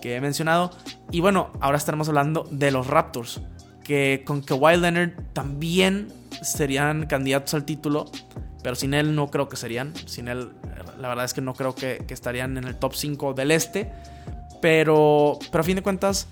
que 0.00 0.16
he 0.16 0.20
mencionado. 0.20 0.70
Y 1.10 1.20
bueno, 1.20 1.50
ahora 1.60 1.78
estaremos 1.78 2.08
hablando 2.08 2.46
de 2.50 2.70
los 2.70 2.86
Raptors, 2.86 3.40
que 3.84 4.22
con 4.24 4.42
Kawhi 4.42 4.76
Leonard 4.76 5.12
también 5.32 6.08
serían 6.42 7.06
candidatos 7.06 7.54
al 7.54 7.64
título, 7.64 8.10
pero 8.62 8.74
sin 8.76 8.94
él 8.94 9.14
no 9.14 9.28
creo 9.28 9.48
que 9.48 9.56
serían. 9.56 9.94
Sin 10.06 10.28
él, 10.28 10.50
la 11.00 11.08
verdad 11.08 11.24
es 11.24 11.34
que 11.34 11.40
no 11.40 11.54
creo 11.54 11.74
que, 11.74 12.04
que 12.06 12.14
estarían 12.14 12.56
en 12.58 12.64
el 12.64 12.76
top 12.76 12.94
5 12.94 13.34
del 13.34 13.50
este. 13.50 13.90
Pero, 14.60 15.38
pero 15.50 15.60
a 15.60 15.64
fin 15.64 15.76
de 15.76 15.82
cuentas, 15.82 16.26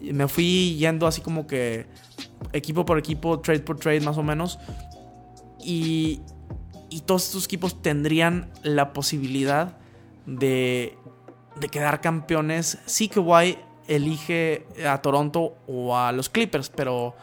me 0.00 0.28
fui 0.28 0.76
yendo 0.76 1.06
así 1.06 1.20
como 1.20 1.46
que 1.46 1.86
equipo 2.52 2.84
por 2.84 2.98
equipo, 2.98 3.40
trade 3.40 3.60
por 3.60 3.78
trade 3.78 4.00
más 4.00 4.18
o 4.18 4.22
menos. 4.22 4.58
Y, 5.64 6.20
y 6.90 7.00
todos 7.00 7.26
estos 7.26 7.44
equipos 7.46 7.80
tendrían 7.80 8.50
la 8.62 8.92
posibilidad 8.92 9.76
de, 10.26 10.96
de 11.56 11.68
quedar 11.68 12.00
campeones. 12.00 12.78
Sí 12.86 13.08
que 13.08 13.14
Kawhi 13.16 13.58
elige 13.88 14.66
a 14.88 14.98
Toronto 15.02 15.56
o 15.66 15.96
a 15.96 16.12
los 16.12 16.28
Clippers, 16.28 16.70
pero 16.70 17.14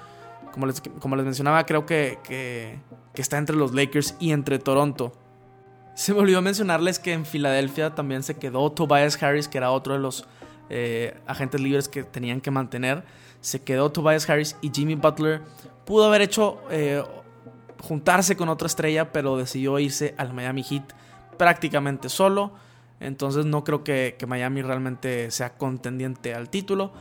como 0.51 0.65
les, 0.65 0.81
como 0.99 1.15
les 1.15 1.25
mencionaba, 1.25 1.65
creo 1.65 1.85
que, 1.85 2.19
que, 2.23 2.79
está 3.15 3.37
entre 3.37 3.55
los 3.55 3.73
Lakers 3.73 4.15
y 4.19 4.31
entre 4.31 4.59
Toronto. 4.59 5.11
Se 5.93 6.13
me 6.13 6.19
olvidó 6.19 6.41
mencionarles 6.41 6.99
que 6.99 7.11
en 7.11 7.25
Filadelfia 7.25 7.93
también 7.93 8.23
se 8.23 8.37
quedó 8.37 8.71
Tobias 8.71 9.21
Harris, 9.21 9.49
que 9.49 9.57
era 9.57 9.71
otro 9.71 9.93
de 9.93 9.99
los 9.99 10.25
eh, 10.69 11.19
agentes 11.27 11.59
libres 11.59 11.89
que 11.89 12.03
tenían 12.03 12.39
que 12.39 12.51
mantener. 12.51 13.03
Se 13.41 13.61
quedó 13.61 13.91
Tobias 13.91 14.29
Harris 14.29 14.55
y 14.61 14.71
Jimmy 14.73 14.95
Butler. 14.95 15.41
Pudo 15.85 16.05
haber 16.05 16.21
hecho 16.21 16.61
eh, 16.71 17.03
juntarse 17.81 18.37
con 18.37 18.47
otra 18.47 18.67
estrella, 18.67 19.11
pero 19.11 19.35
decidió 19.35 19.77
irse 19.79 20.15
al 20.17 20.33
Miami 20.33 20.63
Heat 20.63 20.93
prácticamente 21.37 22.07
solo. 22.07 22.53
Entonces 22.99 23.45
no 23.45 23.63
creo 23.63 23.83
que, 23.83 24.15
Miami 24.27 24.61
realmente 24.61 25.31
sea 25.31 25.57
contendiente 25.57 26.33
al 26.33 26.49
título. 26.49 26.91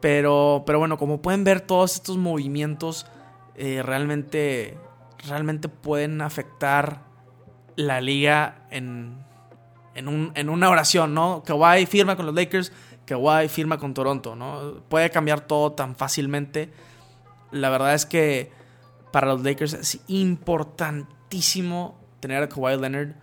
Pero, 0.00 0.64
pero 0.66 0.78
bueno, 0.78 0.98
como 0.98 1.22
pueden 1.22 1.44
ver, 1.44 1.62
todos 1.62 1.94
estos 1.94 2.18
movimientos 2.18 3.06
eh, 3.54 3.82
realmente, 3.82 4.76
realmente 5.26 5.68
pueden 5.68 6.20
afectar 6.20 7.00
la 7.76 8.00
liga 8.00 8.66
en, 8.70 9.24
en, 9.94 10.32
en, 10.34 10.48
una 10.50 10.68
oración, 10.68 11.14
¿no? 11.14 11.42
Kawhi 11.44 11.86
firma 11.86 12.16
con 12.16 12.26
los 12.26 12.34
Lakers, 12.34 12.72
Kawhi 13.06 13.48
firma 13.48 13.78
con 13.78 13.94
Toronto, 13.94 14.36
¿no? 14.36 14.82
Puede 14.88 15.10
cambiar 15.10 15.40
todo 15.40 15.72
tan 15.72 15.96
fácilmente. 15.96 16.70
La 17.50 17.70
verdad 17.70 17.94
es 17.94 18.04
que 18.04 18.52
para 19.12 19.28
los 19.28 19.42
Lakers 19.42 19.72
es 19.72 20.00
importantísimo 20.08 21.98
tener 22.20 22.42
a 22.42 22.48
Kawhi 22.48 22.76
Leonard. 22.76 23.14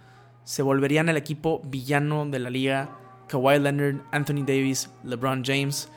Se 0.43 0.61
volverían 0.61 1.09
el 1.09 1.17
equipo 1.17 1.61
villano 1.65 2.25
de 2.25 2.39
la 2.39 2.49
liga. 2.49 2.89
Kawhi 3.27 3.59
Leonard, 3.59 4.01
Anthony 4.11 4.43
Davis, 4.45 4.89
LeBron 5.03 5.43
James. 5.43 5.89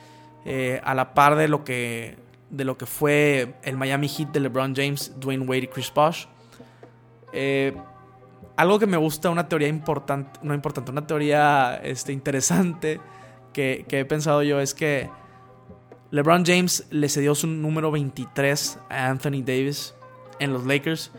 Eh, 0.45 0.81
a 0.85 0.95
la 0.95 1.15
par 1.15 1.35
de 1.37 1.49
lo 1.49 1.65
que 1.65 2.17
de 2.51 2.65
lo 2.65 2.79
que 2.79 2.87
fue 2.87 3.57
el 3.63 3.77
Miami 3.77 4.09
Heat 4.09 4.31
de 4.31 4.41
LeBron 4.41 4.75
James, 4.75 5.13
Dwayne 5.19 5.45
Wade 5.45 5.65
y 5.65 5.67
Chris 5.67 5.93
Bosh. 5.93 6.27
Eh, 7.33 7.77
algo 8.57 8.79
que 8.79 8.87
me 8.87 8.97
gusta, 8.97 9.31
una 9.31 9.49
teoría 9.49 9.69
importante, 9.69 10.41
no 10.43 10.55
importante, 10.55 10.91
una 10.91 11.07
teoría 11.07 11.77
este, 11.83 12.13
interesante 12.13 13.01
que, 13.53 13.85
he 13.89 14.05
pensado 14.05 14.43
yo 14.43 14.61
es 14.61 14.75
que 14.75 15.11
LeBron 16.11 16.45
James 16.45 16.87
le 16.91 17.09
cedió 17.09 17.35
su 17.35 17.47
número 17.47 17.91
23 17.91 18.79
a 18.89 19.09
Anthony 19.09 19.43
Davis 19.45 19.95
en 20.39 20.53
los 20.53 20.65
Lakers 20.65 21.11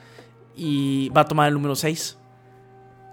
y 0.56 1.10
va 1.10 1.22
a 1.22 1.26
tomar 1.26 1.48
el 1.50 1.54
número 1.56 1.76
6. 1.76 2.17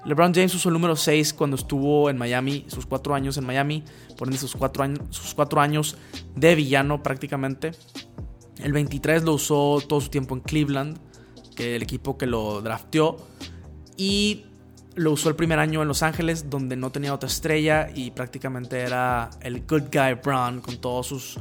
LeBron 0.04 0.34
James 0.34 0.54
usó 0.54 0.68
el 0.68 0.74
número 0.74 0.96
6 0.96 1.32
cuando 1.32 1.56
estuvo 1.56 2.10
en 2.10 2.18
Miami, 2.18 2.66
sus 2.68 2.84
cuatro 2.84 3.14
años 3.14 3.38
en 3.38 3.46
Miami, 3.46 3.84
por 4.18 4.28
ende 4.28 4.38
sus 4.38 4.54
cuatro, 4.54 4.84
años, 4.84 5.00
sus 5.10 5.34
cuatro 5.34 5.60
años 5.60 5.96
de 6.36 6.54
villano 6.54 7.02
prácticamente. 7.02 7.72
El 8.62 8.72
23 8.72 9.24
lo 9.24 9.34
usó 9.34 9.82
todo 9.88 10.00
su 10.00 10.10
tiempo 10.10 10.34
en 10.34 10.42
Cleveland, 10.42 10.98
que 11.56 11.76
el 11.76 11.82
equipo 11.82 12.18
que 12.18 12.26
lo 12.26 12.60
drafteó. 12.60 13.16
Y 13.96 14.44
lo 14.94 15.12
usó 15.12 15.28
el 15.30 15.36
primer 15.36 15.58
año 15.58 15.80
en 15.82 15.88
Los 15.88 16.02
Ángeles, 16.02 16.50
donde 16.50 16.76
no 16.76 16.90
tenía 16.92 17.14
otra 17.14 17.28
estrella 17.28 17.88
y 17.94 18.10
prácticamente 18.10 18.80
era 18.80 19.30
el 19.40 19.62
good 19.62 19.84
guy 19.92 20.14
Brown 20.22 20.60
con 20.60 20.76
todos 20.76 21.06
sus, 21.06 21.40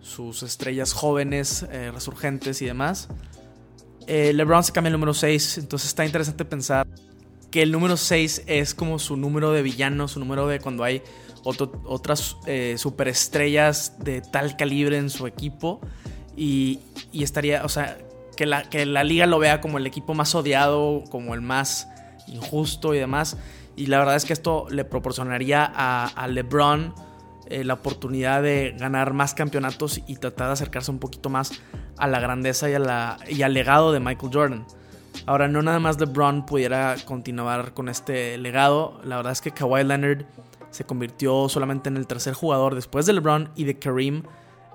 sus 0.00 0.42
estrellas 0.42 0.92
jóvenes, 0.92 1.66
eh, 1.70 1.90
resurgentes 1.92 2.62
y 2.62 2.66
demás. 2.66 3.08
Eh, 4.06 4.32
LeBron 4.34 4.62
se 4.62 4.72
cambia 4.72 4.88
el 4.88 4.92
número 4.92 5.14
6, 5.14 5.58
entonces 5.58 5.88
está 5.88 6.04
interesante 6.04 6.44
pensar 6.44 6.86
que 7.54 7.62
el 7.62 7.70
número 7.70 7.96
6 7.96 8.42
es 8.48 8.74
como 8.74 8.98
su 8.98 9.16
número 9.16 9.52
de 9.52 9.62
villano, 9.62 10.08
su 10.08 10.18
número 10.18 10.48
de 10.48 10.58
cuando 10.58 10.82
hay 10.82 11.04
otras 11.44 12.36
eh, 12.46 12.74
superestrellas 12.78 13.96
de 14.00 14.22
tal 14.22 14.56
calibre 14.56 14.98
en 14.98 15.08
su 15.08 15.28
equipo. 15.28 15.80
Y, 16.36 16.80
y, 17.12 17.22
estaría, 17.22 17.64
o 17.64 17.68
sea, 17.68 17.96
que 18.36 18.44
la, 18.44 18.68
que 18.68 18.84
la 18.86 19.04
liga 19.04 19.26
lo 19.26 19.38
vea 19.38 19.60
como 19.60 19.78
el 19.78 19.86
equipo 19.86 20.14
más 20.14 20.34
odiado, 20.34 21.04
como 21.10 21.32
el 21.32 21.42
más 21.42 21.86
injusto 22.26 22.92
y 22.92 22.98
demás. 22.98 23.36
Y 23.76 23.86
la 23.86 24.00
verdad 24.00 24.16
es 24.16 24.24
que 24.24 24.32
esto 24.32 24.66
le 24.70 24.84
proporcionaría 24.84 25.64
a, 25.64 26.26
LeBron 26.26 26.92
eh, 27.46 27.62
la 27.62 27.74
oportunidad 27.74 28.42
de 28.42 28.74
ganar 28.76 29.12
más 29.12 29.32
campeonatos 29.32 30.00
y 30.08 30.16
tratar 30.16 30.48
de 30.48 30.54
acercarse 30.54 30.90
un 30.90 30.98
poquito 30.98 31.30
más 31.30 31.52
a 31.98 32.08
la 32.08 32.18
grandeza 32.18 32.68
y, 32.68 33.42
al 33.42 33.54
legado 33.54 33.92
de 33.92 34.00
Michael 34.00 34.32
Jordan. 34.34 34.66
Ahora, 35.26 35.48
no 35.48 35.62
nada 35.62 35.78
más 35.78 35.98
LeBron 35.98 36.44
pudiera 36.46 36.96
continuar 37.04 37.74
con 37.74 37.88
este 37.88 38.36
legado. 38.38 39.00
La 39.04 39.16
verdad 39.16 39.32
es 39.32 39.40
que 39.40 39.52
Kawhi 39.52 39.84
Leonard 39.84 40.26
se 40.70 40.84
convirtió 40.84 41.48
solamente 41.48 41.88
en 41.88 41.96
el 41.96 42.06
tercer 42.06 42.34
jugador 42.34 42.74
después 42.74 43.06
de 43.06 43.12
LeBron 43.12 43.50
y 43.54 43.64
de 43.64 43.78
Kareem 43.78 44.24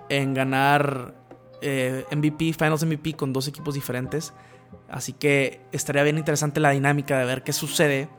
en 0.10 0.34
ganar 0.34 1.14
eh, 1.62 2.06
MVP, 2.12 2.54
Finals 2.54 2.86
MVP 2.86 3.14
con 3.14 3.34
dos 3.34 3.48
equipos 3.48 3.76
diferentes. 3.76 4.34
Así 4.90 5.14
que 5.14 5.62
estaría 5.72 6.04
bien 6.04 6.18
interesante 6.18 6.60
la 6.60 6.72
dinámica 6.72 7.20
de 7.20 7.26
ver 7.26 7.44
qué 7.44 7.54
sucede 7.54 8.10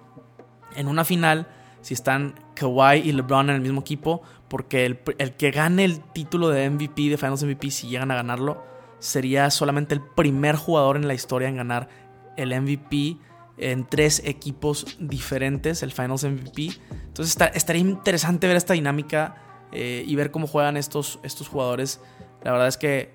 en 0.77 0.89
una 0.89 1.05
final 1.05 1.49
si 1.81 1.95
están 1.95 2.35
Kawhi 2.55 2.99
y 2.99 3.13
LeBron 3.13 3.51
en 3.51 3.57
el 3.57 3.63
mismo 3.63 3.81
equipo, 3.81 4.23
porque 4.49 4.85
el, 4.85 4.99
que 5.37 5.51
gane 5.51 5.85
el 5.85 6.01
título 6.13 6.49
de 6.49 6.69
MVP, 6.69 7.09
de 7.09 7.17
Finals 7.17 7.43
MVP, 7.43 7.71
si 7.71 7.89
llegan 7.89 8.11
a 8.11 8.17
ganarlo, 8.17 8.63
sería 8.99 9.51
solamente 9.51 9.95
el 9.95 10.03
primer 10.03 10.57
jugador 10.57 10.97
en 10.97 11.09
la 11.09 11.15
historia 11.15 11.49
en 11.49 11.57
ganar 11.57 11.89
el 12.37 12.59
MVP 12.61 13.17
en 13.59 13.87
tres 13.87 14.23
equipos 14.25 14.97
diferentes, 14.99 15.83
el 15.83 15.93
Finals 15.93 16.25
MVP. 16.25 16.71
Entonces 17.07 17.37
estaría 17.55 17.83
interesante 17.83 18.47
ver 18.47 18.57
esta 18.57 18.75
dinámica 18.75 19.37
eh, 19.73 20.03
y 20.07 20.15
ver 20.17 20.31
cómo 20.31 20.47
juegan 20.47 20.77
estos, 20.77 21.21
estos 21.23 21.49
jugadores. 21.49 22.01
La 22.43 22.53
verdad 22.53 22.69
es 22.69 22.77
que 22.77 23.13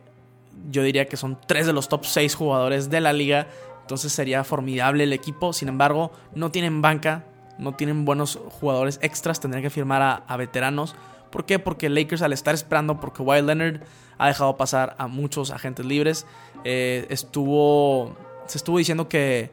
yo 0.69 0.84
diría 0.84 1.07
que 1.07 1.17
son 1.17 1.38
tres 1.48 1.67
de 1.67 1.74
los 1.74 1.89
top 1.89 2.05
6 2.05 2.36
jugadores 2.36 2.89
de 2.89 3.01
la 3.01 3.13
liga. 3.13 3.48
Entonces 3.81 4.13
sería 4.13 4.43
formidable 4.43 5.03
el 5.03 5.13
equipo. 5.13 5.53
Sin 5.53 5.67
embargo, 5.67 6.12
no 6.34 6.51
tienen 6.51 6.81
banca, 6.81 7.25
no 7.57 7.75
tienen 7.75 8.05
buenos 8.05 8.39
jugadores 8.60 9.00
extras. 9.01 9.39
Tendrían 9.39 9.63
que 9.63 9.69
firmar 9.69 10.24
a, 10.27 10.38
veteranos. 10.38 10.95
¿Por 11.31 11.45
qué? 11.45 11.60
Porque 11.60 11.89
Lakers 11.89 12.22
al 12.22 12.34
estar 12.34 12.55
esperando 12.55 13.00
porque 13.00 13.24
Kawhi 13.24 13.41
Leonard 13.41 13.81
ha 14.17 14.27
dejado 14.27 14.57
pasar 14.57 14.95
a 14.98 15.07
muchos 15.07 15.51
agentes 15.51 15.86
libres. 15.86 16.25
Eh, 16.63 17.05
estuvo, 17.10 18.15
se 18.48 18.58
estuvo 18.58 18.78
diciendo 18.78 19.08
que, 19.08 19.52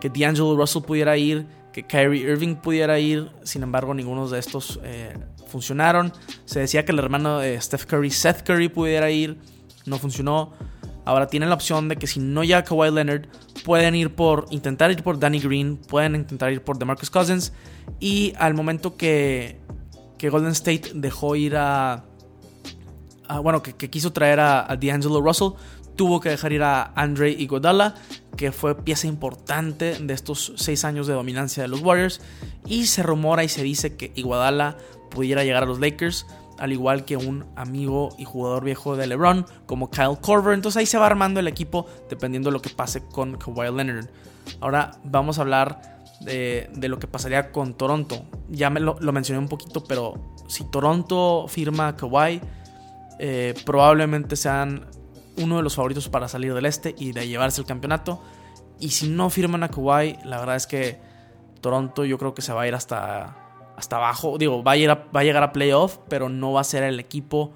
que 0.00 0.08
D'Angelo 0.08 0.56
Russell 0.56 0.82
pudiera 0.82 1.16
ir, 1.16 1.46
que 1.72 1.86
Kyrie 1.86 2.22
Irving 2.22 2.56
pudiera 2.56 2.98
ir. 2.98 3.30
Sin 3.42 3.62
embargo, 3.62 3.94
ninguno 3.94 4.28
de 4.28 4.38
estos 4.38 4.80
eh, 4.82 5.16
funcionaron. 5.46 6.12
Se 6.44 6.60
decía 6.60 6.84
que 6.84 6.92
el 6.92 6.98
hermano 6.98 7.38
de 7.38 7.60
Steph 7.60 7.84
Curry, 7.86 8.10
Seth 8.10 8.42
Curry, 8.42 8.68
pudiera 8.68 9.10
ir. 9.10 9.38
No 9.86 9.98
funcionó. 9.98 10.52
Ahora 11.04 11.26
tienen 11.26 11.48
la 11.48 11.54
opción 11.54 11.88
de 11.88 11.96
que 11.96 12.06
si 12.06 12.20
no 12.20 12.44
llega 12.44 12.62
Kawhi 12.62 12.90
Leonard, 12.90 13.26
pueden 13.64 13.94
ir 13.94 14.14
por 14.14 14.46
intentar 14.50 14.90
ir 14.90 15.02
por 15.02 15.18
Danny 15.18 15.40
Green, 15.40 15.76
pueden 15.76 16.14
intentar 16.14 16.52
ir 16.52 16.62
por 16.62 16.78
DeMarcus 16.78 17.10
Cousins 17.10 17.52
y 17.98 18.34
al 18.38 18.54
momento 18.54 18.96
que, 18.96 19.58
que 20.18 20.28
Golden 20.28 20.52
State 20.52 20.92
dejó 20.94 21.36
ir 21.36 21.56
a, 21.56 22.04
bueno, 23.42 23.62
que, 23.62 23.90
quiso 23.90 24.12
traer 24.12 24.40
a, 24.40 24.70
a 24.70 24.76
D'Angelo 24.76 25.20
Russell, 25.20 25.52
tuvo 26.00 26.18
que 26.18 26.30
dejar 26.30 26.54
ir 26.54 26.62
a 26.62 26.94
Andre 26.96 27.28
Iguodala, 27.30 27.94
que 28.34 28.52
fue 28.52 28.74
pieza 28.74 29.06
importante 29.06 29.98
de 30.00 30.14
estos 30.14 30.54
seis 30.56 30.86
años 30.86 31.06
de 31.06 31.12
dominancia 31.12 31.62
de 31.62 31.68
los 31.68 31.82
Warriors 31.82 32.22
y 32.64 32.86
se 32.86 33.02
rumora 33.02 33.44
y 33.44 33.50
se 33.50 33.62
dice 33.62 33.98
que 33.98 34.10
Iguodala 34.14 34.78
pudiera 35.10 35.44
llegar 35.44 35.64
a 35.64 35.66
los 35.66 35.78
Lakers 35.78 36.24
al 36.58 36.72
igual 36.72 37.04
que 37.04 37.18
un 37.18 37.44
amigo 37.54 38.08
y 38.16 38.24
jugador 38.24 38.64
viejo 38.64 38.96
de 38.96 39.08
LeBron 39.08 39.44
como 39.66 39.90
Kyle 39.90 40.16
Korver. 40.18 40.54
Entonces 40.54 40.78
ahí 40.78 40.86
se 40.86 40.96
va 40.96 41.04
armando 41.04 41.38
el 41.38 41.48
equipo 41.48 41.84
dependiendo 42.08 42.48
de 42.48 42.54
lo 42.54 42.62
que 42.62 42.70
pase 42.70 43.04
con 43.04 43.36
Kawhi 43.36 43.70
Leonard. 43.70 44.08
Ahora 44.62 44.92
vamos 45.04 45.36
a 45.36 45.42
hablar 45.42 46.00
de, 46.22 46.70
lo 46.80 46.98
que 46.98 47.08
pasaría 47.08 47.52
con 47.52 47.74
Toronto. 47.74 48.24
Ya 48.48 48.70
me 48.70 48.80
lo, 48.80 48.96
mencioné 49.12 49.38
un 49.38 49.48
poquito, 49.48 49.84
pero 49.84 50.14
si 50.48 50.64
Toronto 50.70 51.44
firma 51.46 51.88
a 51.88 51.96
Kawhi, 51.98 52.40
eh, 53.18 53.52
probablemente 53.66 54.34
sean 54.34 54.86
uno 55.36 55.56
de 55.56 55.62
los 55.62 55.74
favoritos 55.74 56.08
para 56.08 56.28
salir 56.28 56.54
del 56.54 56.66
este 56.66 56.94
y 56.98 57.12
de 57.12 57.28
llevarse 57.28 57.60
el 57.60 57.66
campeonato. 57.66 58.22
Y 58.78 58.90
si 58.90 59.08
no 59.08 59.30
firman 59.30 59.62
a 59.62 59.68
Kawhi, 59.68 60.18
la 60.24 60.38
verdad 60.38 60.56
es 60.56 60.66
que 60.66 60.98
Toronto 61.60 62.04
yo 62.04 62.18
creo 62.18 62.34
que 62.34 62.42
se 62.42 62.52
va 62.52 62.62
a 62.62 62.68
ir 62.68 62.74
hasta 62.74 63.36
hasta 63.80 63.96
abajo. 63.96 64.38
Digo, 64.38 64.62
va 64.62 64.72
a, 64.72 64.76
llegar 64.76 64.98
a, 64.98 65.12
va 65.12 65.20
a 65.20 65.24
llegar 65.24 65.42
a 65.42 65.52
playoff, 65.52 65.98
pero 66.08 66.28
no 66.28 66.52
va 66.52 66.60
a 66.60 66.64
ser 66.64 66.82
el 66.84 67.00
equipo. 67.00 67.52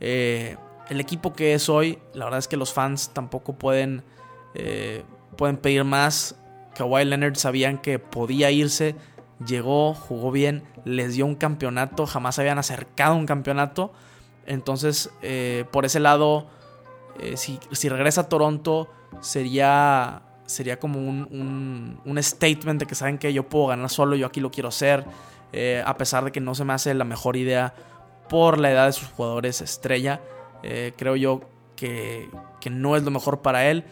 Eh, 0.00 0.56
el 0.88 1.00
equipo 1.00 1.32
que 1.32 1.54
es 1.54 1.68
hoy. 1.68 1.98
La 2.14 2.24
verdad 2.24 2.38
es 2.38 2.48
que 2.48 2.56
los 2.56 2.72
fans 2.72 3.10
tampoco 3.14 3.54
pueden, 3.54 4.02
eh, 4.54 5.04
pueden 5.36 5.56
pedir 5.56 5.84
más. 5.84 6.36
Kawhi 6.74 7.04
Leonard 7.04 7.36
sabían 7.36 7.78
que 7.78 7.98
podía 7.98 8.50
irse. 8.50 8.96
Llegó, 9.46 9.94
jugó 9.94 10.32
bien, 10.32 10.64
les 10.84 11.14
dio 11.14 11.24
un 11.24 11.36
campeonato. 11.36 12.06
Jamás 12.06 12.38
habían 12.38 12.58
acercado 12.58 13.14
un 13.14 13.26
campeonato. 13.26 13.92
Entonces, 14.46 15.10
eh, 15.22 15.64
por 15.70 15.84
ese 15.84 16.00
lado, 16.00 16.48
si, 17.34 17.58
si, 17.72 17.88
regresa 17.88 18.22
a 18.22 18.28
Toronto, 18.28 18.88
sería, 19.20 20.22
sería 20.46 20.78
como 20.78 20.98
un, 21.00 22.00
un, 22.04 22.22
statement 22.22 22.80
de 22.80 22.86
que 22.86 22.94
saben 22.94 23.18
que 23.18 23.32
yo 23.32 23.48
puedo 23.48 23.66
ganar 23.66 23.90
solo, 23.90 24.16
yo 24.16 24.26
aquí 24.26 24.40
lo 24.40 24.50
quiero 24.50 24.68
hacer. 24.68 25.04
Eh, 25.52 25.82
a 25.84 25.96
pesar 25.96 26.24
de 26.24 26.32
que 26.32 26.40
no 26.40 26.54
se 26.54 26.64
me 26.64 26.74
hace 26.74 26.92
la 26.94 27.04
mejor 27.04 27.36
idea 27.36 27.74
por 28.28 28.58
la 28.58 28.70
edad 28.70 28.86
de 28.86 28.92
sus 28.92 29.08
jugadores 29.08 29.60
estrella. 29.60 30.20
Eh, 30.62 30.92
creo 30.96 31.16
yo 31.16 31.40
que, 31.76 32.28
no 32.70 32.96
es 32.96 33.02
lo 33.02 33.10
mejor 33.10 33.40
para 33.40 33.66
él. 33.70 33.84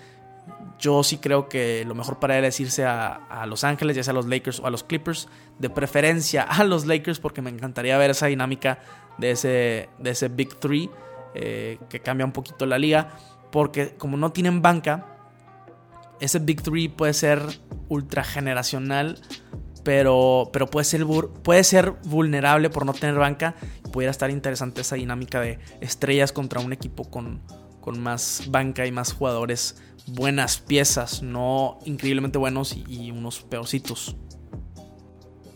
Yo 0.78 1.02
sí 1.02 1.16
creo 1.18 1.49
que 1.49 1.85
lo 1.87 1.95
mejor 1.95 2.18
para 2.18 2.38
él 2.38 2.45
es 2.45 2.61
irse 2.61 2.85
a, 2.85 3.45
Los 3.49 3.64
Ángeles, 3.64 3.97
ya 3.97 4.04
sea 4.04 4.12
a 4.12 4.14
los 4.14 4.26
Lakers 4.26 4.61
o 4.61 4.66
a 4.66 4.71
los 4.71 4.85
Clippers. 4.85 5.28
De 5.58 5.71
preferencia 5.71 6.43
a 6.43 6.65
los 6.65 6.84
Lakers 6.84 7.21
porque 7.21 7.41
me 7.41 7.50
encantaría 7.50 7.97
ver 7.97 8.10
esa 8.10 8.26
dinámica 8.26 8.78
de 9.17 9.30
ese, 9.30 9.89
de 9.99 10.10
ese 10.10 10.28
Big 10.28 10.54
Three 10.56 10.91
eh, 11.36 11.78
que 11.88 12.00
cambia 12.00 12.26
un 12.26 12.32
poquito 12.32 12.66
la 12.66 12.78
liga. 12.78 13.10
Porque 13.52 13.94
como 13.96 14.16
no 14.16 14.32
tienen 14.32 14.62
banca, 14.62 15.06
ese 16.20 16.38
Big 16.38 16.62
Three 16.62 16.88
puede 16.88 17.12
ser 17.12 17.42
ultra 17.88 18.25
generacional 18.25 19.20
pero, 19.84 20.50
pero 20.52 20.66
puede, 20.66 20.84
ser, 20.84 21.06
puede 21.44 21.62
ser 21.62 21.92
vulnerable 22.06 22.70
por 22.70 22.84
no 22.84 22.92
tener 22.92 23.14
banca 23.14 23.54
pudiera 23.96 24.10
estar 24.10 24.30
interesante 24.30 24.82
esa 24.82 24.96
dinámica 24.96 25.40
de 25.40 25.58
estrellas 25.80 26.30
contra 26.30 26.60
un 26.60 26.72
equipo 26.75 27.04
con, 27.04 27.40
con 27.80 27.99
más 27.99 28.42
banca 28.49 28.84
y 28.84 28.92
más 28.92 29.14
jugadores, 29.14 29.76
buenas 30.06 30.58
piezas, 30.58 31.22
no 31.22 31.78
increíblemente 31.86 32.36
buenos 32.36 32.76
y, 32.76 33.10
unos 33.10 33.40
peorcitos. 33.40 34.16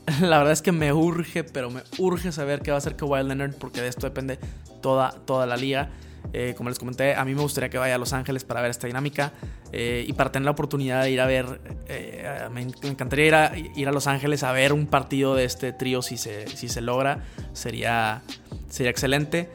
La 0.23 0.39
verdad 0.39 0.55
es 0.55 0.63
que 0.63 0.73
me 0.73 0.93
urge, 0.95 1.45
pero 1.45 1.71
me 1.71 1.83
urge 1.99 2.33
saber 2.33 2.63
qué 2.63 2.71
va 2.71 2.77
a 2.77 2.79
hacer 2.79 2.97
Kawhi 2.97 3.25
Leonard 3.25 3.57
porque 3.57 3.83
de 3.83 3.89
esto 3.89 4.07
depende 4.07 4.39
toda, 4.81 5.13
toda 5.25 5.47
la 5.47 5.57
liga. 5.57 5.91
Eh, 6.33 6.55
como 6.57 6.69
les 6.69 6.79
comenté, 6.79 7.15
a 7.15 7.25
mí 7.25 7.35
me 7.35 7.43
gustaría 7.43 7.71
que 7.71 7.79
vaya 7.79 7.97
a 7.97 7.99
Los 7.99 8.13
Ángeles 8.13 8.45
para 8.45 8.61
ver 8.61 8.71
esta 8.71 8.87
dinámica 8.87 9.33
eh, 9.73 10.05
y 10.07 10.13
para 10.13 10.31
tener 10.31 10.45
la 10.45 10.53
oportunidad 10.53 11.03
de 11.03 11.11
ir 11.11 11.21
a 11.21 11.27
ver, 11.27 11.61
eh, 11.89 12.49
me, 12.53 12.63
encantaría 12.63 13.27
ir 13.27 13.35
a, 13.35 13.59
ir 13.59 13.89
a, 13.89 13.93
Los 13.93 14.07
Ángeles 14.07 14.43
a 14.45 14.53
ver 14.53 14.73
un 14.73 14.87
partido 14.87 15.35
de 15.35 15.45
este 15.45 15.73
trío 15.73 16.03
si 16.03 16.17
se, 16.17 16.47
si 16.49 16.69
se 16.69 16.81
logra, 16.81 17.25
sería, 17.53 18.23
sería 18.69 18.91
excelente. 18.91 19.51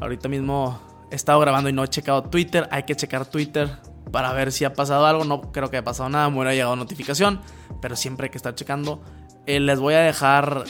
Ahorita 0.00 0.28
mismo 0.28 0.80
he 1.10 1.14
estado 1.14 1.38
grabando 1.38 1.68
y 1.68 1.72
no 1.72 1.84
he 1.84 1.88
checado 1.88 2.24
Twitter, 2.24 2.68
hay 2.72 2.82
que 2.82 2.96
checar 2.96 3.26
Twitter 3.26 3.70
para 4.10 4.32
ver 4.32 4.50
si 4.50 4.64
ha 4.64 4.74
pasado 4.74 5.06
algo, 5.06 5.24
no 5.24 5.52
creo 5.52 5.70
que 5.70 5.76
haya 5.76 5.84
pasado 5.84 6.08
nada, 6.08 6.28
me 6.28 6.36
hubiera 6.36 6.54
llegado 6.54 6.76
notificación, 6.76 7.40
pero 7.80 7.94
siempre 7.94 8.26
hay 8.26 8.30
que 8.30 8.38
estar 8.38 8.54
checando. 8.54 9.00
les 9.46 9.78
voy 9.78 9.94
a 9.94 10.00
dejar, 10.00 10.64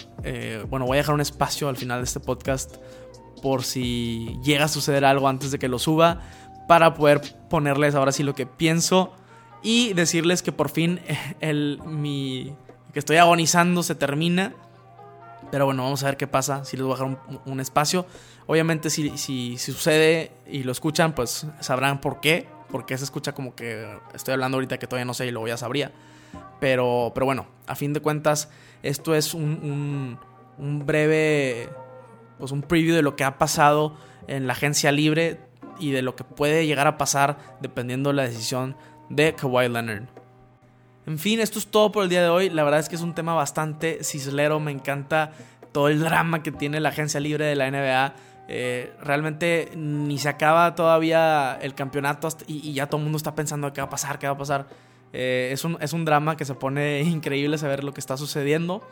bueno, 0.69 0.87
voy 0.87 0.97
a 0.97 1.01
dejar 1.01 1.15
un 1.15 1.21
espacio 1.21 1.69
al 1.69 1.77
final 1.77 2.01
de 2.01 2.05
este 2.05 2.21
podcast 2.21 2.77
por 3.45 3.63
si 3.63 4.41
llega 4.43 4.65
a 4.65 4.69
suceder 4.69 5.05
algo 5.05 5.29
antes 5.29 5.51
de 5.51 5.59
que 5.59 5.69
lo 5.69 5.79
suba, 5.79 6.23
para 6.67 6.95
poder 6.95 7.21
ponerles 7.51 7.95
ahora 7.95 8.11
sí 8.11 8.23
lo 8.23 8.35
que 8.35 8.47
pienso 8.47 9.13
y 9.63 9.93
decirles 9.93 10.43
que 10.43 10.51
por 10.51 10.71
fin 10.71 10.99
el, 11.41 11.79
mi, 11.85 12.55
que 12.95 13.01
estoy 13.01 13.19
agonizando 13.19 13.83
se 13.83 13.95
termina. 13.95 14.55
Pero 15.51 15.67
bueno, 15.67 15.83
vamos 15.83 16.03
a 16.03 16.07
ver 16.07 16.17
qué 16.17 16.27
pasa, 16.27 16.65
si 16.65 16.79
les 16.79 16.87
voy 16.87 16.95
a 16.95 16.97
dejar 16.97 17.19
un, 17.45 17.61
espacio. 17.61 18.07
Obviamente 18.47 18.89
si, 18.89 19.11
si, 19.19 19.59
sucede 19.59 20.33
y 20.51 20.63
lo 20.63 20.73
escuchan, 20.73 21.15
pues 21.15 21.47
sabrán 21.61 22.01
por 22.01 22.21
qué. 22.21 22.49
Porque 22.71 22.97
se 22.97 23.05
escucha 23.05 23.35
como 23.35 23.55
que 23.55 23.87
estoy 24.15 24.33
hablando 24.33 24.57
ahorita 24.57 24.79
que 24.79 24.87
todavía 24.87 25.05
no 25.05 25.13
sé 25.13 25.27
y 25.27 25.33
luego 25.33 25.49
ya 25.49 25.59
sabría. 25.59 25.93
Pero, 26.61 27.13
pero 27.15 27.27
bueno, 27.27 27.45
a 27.67 27.75
fin 27.75 27.93
de 27.93 28.01
cuentas, 28.01 28.49
esto 28.83 29.15
es 29.15 29.35
un, 29.35 30.19
un 30.57 30.87
breve 30.87 31.69
pues 32.39 32.53
un 32.53 32.63
preview 32.63 32.95
de 32.95 33.03
lo 33.03 33.17
que 33.17 33.25
ha 33.25 33.39
pasado 33.39 33.97
en 34.27 34.47
la 34.47 34.53
agencia 34.53 34.93
libre 34.93 35.41
y 35.79 35.91
de 35.91 36.03
lo 36.03 36.17
que 36.17 36.25
puede 36.25 36.67
llegar 36.67 36.87
a 36.87 36.99
pasar 36.99 37.57
dependiendo 37.61 38.11
de 38.11 38.17
la 38.17 38.23
decisión 38.23 38.77
de 39.09 39.35
Kawhi 39.35 39.69
Leonard. 39.69 40.05
En 41.07 41.19
fin, 41.19 41.41
esto 41.41 41.59
es 41.59 41.67
todo 41.67 41.93
por 41.93 42.05
el 42.05 42.09
día 42.09 42.23
de 42.23 42.29
hoy. 42.29 42.49
La 42.49 42.65
verdad 42.65 42.81
es 42.81 42.89
que 42.89 42.95
es 42.95 43.03
un 43.03 43.15
tema 43.15 43.35
bastante 43.35 44.03
cislero. 44.03 44.59
Me 44.59 44.73
encanta 44.73 45.33
todo 45.73 45.89
el 45.89 46.01
drama 46.01 46.43
que 46.43 46.51
tiene 46.51 46.81
la 46.81 46.91
agencia 46.91 47.21
libre 47.21 47.45
de 47.45 47.57
la 47.57 47.71
NBA. 47.71 48.15
Eh, 48.49 48.93
realmente 49.03 49.71
ni 49.75 50.19
se 50.19 50.29
acaba 50.29 50.75
todavía 50.75 51.59
el 51.61 51.75
campeonato 51.75 52.29
y, 52.47 52.75
ya 52.75 52.87
todo 52.87 52.99
el 52.99 53.05
mundo 53.05 53.17
está 53.17 53.35
pensando 53.35 53.73
qué 53.73 53.81
va 53.81 53.87
a 53.87 53.91
pasar, 53.91 54.19
qué 54.19 54.27
va 54.27 54.35
a 54.35 54.39
pasar. 54.39 54.67
Eh, 55.13 55.51
es, 55.53 55.65
un, 55.65 55.77
es 55.81 55.93
un 55.93 56.05
drama 56.05 56.37
que 56.37 56.45
se 56.45 56.55
pone 56.55 57.01
increíble 57.05 57.59
saber 57.59 57.85
lo 57.85 57.93
que 57.93 58.01
está 58.01 58.17
sucediendo 58.17 58.83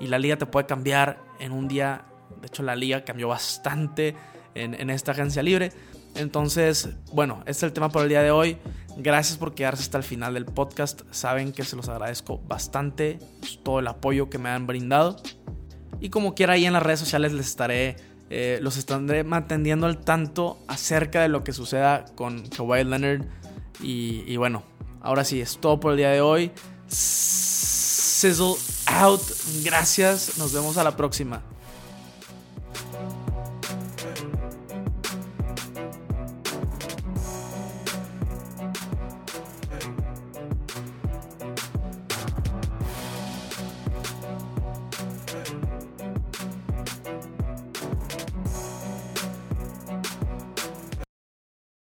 y 0.00 0.06
la 0.06 0.18
liga 0.18 0.36
te 0.36 0.46
puede 0.46 0.66
cambiar 0.66 1.18
en 1.40 1.52
un 1.52 1.66
día 1.66 2.04
de 2.40 2.46
hecho, 2.46 2.62
la 2.62 2.76
liga 2.76 3.04
cambió 3.04 3.28
bastante 3.28 4.14
en, 4.54 4.90
esta 4.90 5.12
agencia 5.12 5.42
libre. 5.42 5.72
Entonces, 6.14 6.90
bueno, 7.12 7.40
este 7.40 7.50
es 7.50 7.62
el 7.64 7.72
tema 7.72 7.90
por 7.90 8.02
el 8.02 8.08
día 8.08 8.22
de 8.22 8.30
hoy. 8.30 8.58
Gracias 8.96 9.38
por 9.38 9.54
quedarse 9.54 9.82
hasta 9.82 9.98
el 9.98 10.04
final 10.04 10.34
del 10.34 10.44
podcast. 10.44 11.02
Saben 11.10 11.52
que 11.52 11.64
se 11.64 11.76
los 11.76 11.88
agradezco 11.88 12.40
bastante 12.48 13.18
pues, 13.40 13.60
todo 13.62 13.78
el 13.78 13.86
apoyo 13.86 14.28
que 14.28 14.38
me 14.38 14.48
han 14.48 14.66
brindado. 14.66 15.16
Y 16.00 16.10
como 16.10 16.34
quiera, 16.34 16.54
ahí 16.54 16.66
en 16.66 16.72
las 16.72 16.82
redes 16.82 17.00
sociales 17.00 17.32
les 17.32 17.46
estaré, 17.46 17.96
eh, 18.30 18.58
los 18.62 18.76
estaré 18.76 19.24
manteniendo 19.24 19.86
al 19.86 19.98
tanto 19.98 20.58
acerca 20.66 21.22
de 21.22 21.28
lo 21.28 21.44
que 21.44 21.52
suceda 21.52 22.04
con 22.14 22.48
Kawhi 22.48 22.84
Leonard. 22.84 23.24
Y, 23.80 24.24
y 24.26 24.36
bueno, 24.36 24.64
ahora 25.00 25.24
sí, 25.24 25.40
es 25.40 25.58
todo 25.58 25.78
por 25.78 25.92
el 25.92 25.98
día 25.98 26.10
de 26.10 26.20
hoy. 26.20 26.50
Sizzle 26.88 28.54
out. 28.86 29.22
Gracias. 29.62 30.38
Nos 30.38 30.52
vemos 30.52 30.76
a 30.76 30.84
la 30.84 30.96
próxima. 30.96 31.42